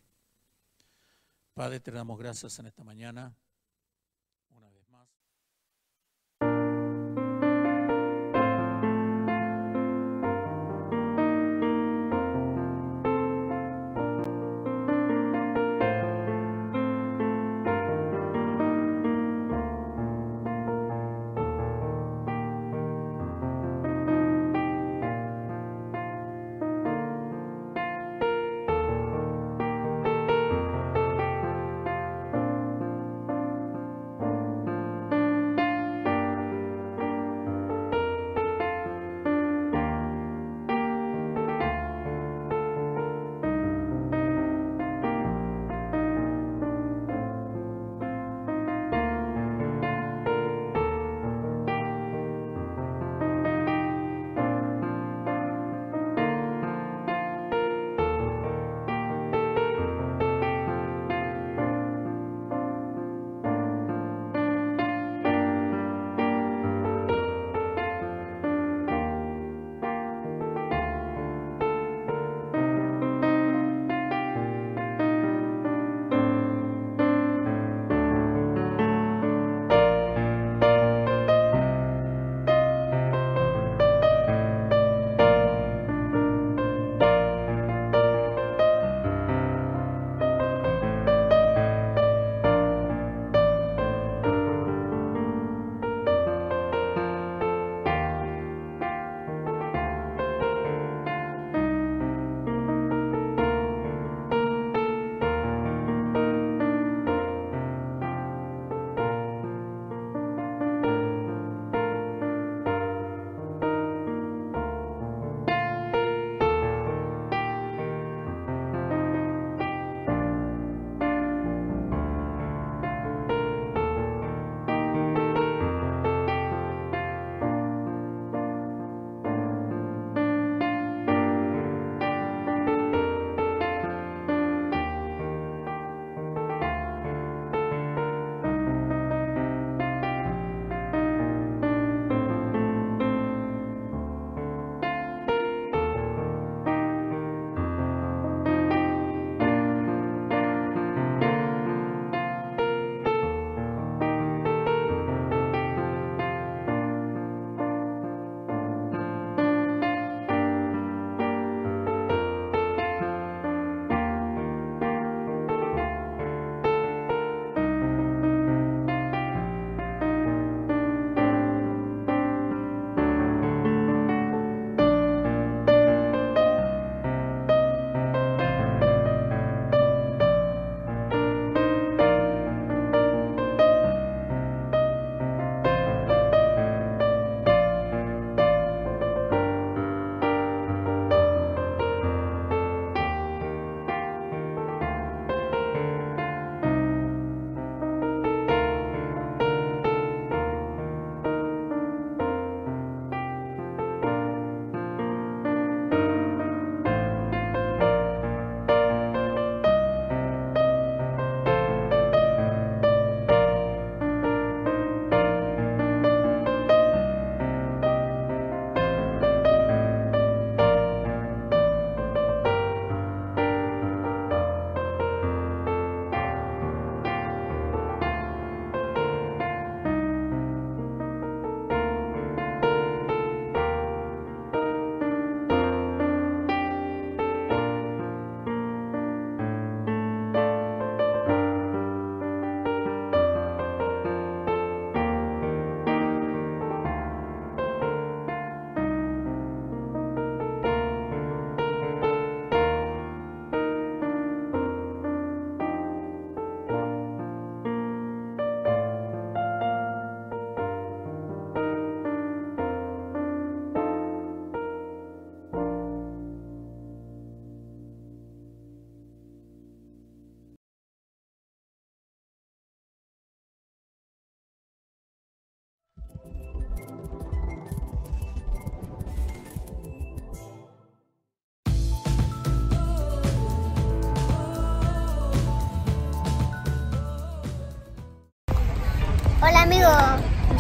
Padre, 1.54 1.80
te 1.80 1.90
damos 1.90 2.18
gracias 2.18 2.58
en 2.60 2.66
esta 2.66 2.82
mañana. 2.82 3.36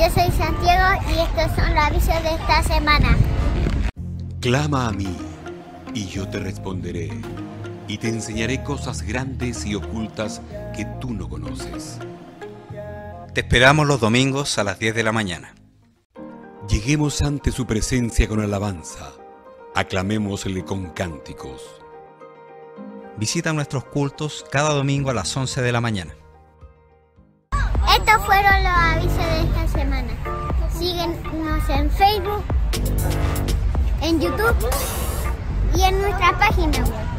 Yo 0.02 0.10
soy 0.10 0.32
Santiago 0.32 1.00
y 1.10 1.20
estos 1.20 1.54
son 1.54 1.74
los 1.74 1.84
avisos 1.84 2.22
de 2.24 2.34
esta 2.34 2.62
semana. 2.64 3.16
Clama 4.40 4.88
a 4.88 4.92
mí 4.92 5.16
y 5.94 6.06
yo 6.06 6.28
te 6.28 6.40
responderé 6.40 7.12
y 7.86 7.98
te 7.98 8.08
enseñaré 8.08 8.64
cosas 8.64 9.02
grandes 9.02 9.64
y 9.64 9.76
ocultas 9.76 10.42
que 10.74 10.86
tú 11.00 11.14
no 11.14 11.28
conoces. 11.28 11.98
Te 13.32 13.42
esperamos 13.42 13.86
los 13.86 14.00
domingos 14.00 14.58
a 14.58 14.64
las 14.64 14.80
10 14.80 14.92
de 14.96 15.04
la 15.04 15.12
mañana. 15.12 15.54
Lleguemos 16.68 17.22
ante 17.22 17.52
su 17.52 17.64
presencia 17.66 18.26
con 18.26 18.40
alabanza, 18.40 19.12
aclamémosle 19.76 20.64
con 20.64 20.90
cánticos. 20.90 21.62
Visita 23.18 23.52
nuestros 23.52 23.84
cultos 23.84 24.44
cada 24.50 24.70
domingo 24.70 25.10
a 25.10 25.14
las 25.14 25.36
11 25.36 25.62
de 25.62 25.70
la 25.70 25.80
mañana. 25.80 26.16
Estos 27.96 28.26
fueron 28.26 28.64
los 28.64 28.72
avisos 28.72 29.16
de 29.16 29.31
esta 29.31 29.31
semana. 29.31 29.31
Síguenos 30.82 31.68
en 31.68 31.88
Facebook, 31.92 32.42
en 34.00 34.20
YouTube 34.20 34.68
y 35.76 35.82
en 35.82 36.02
nuestra 36.02 36.36
página 36.36 36.78
web. 36.78 37.11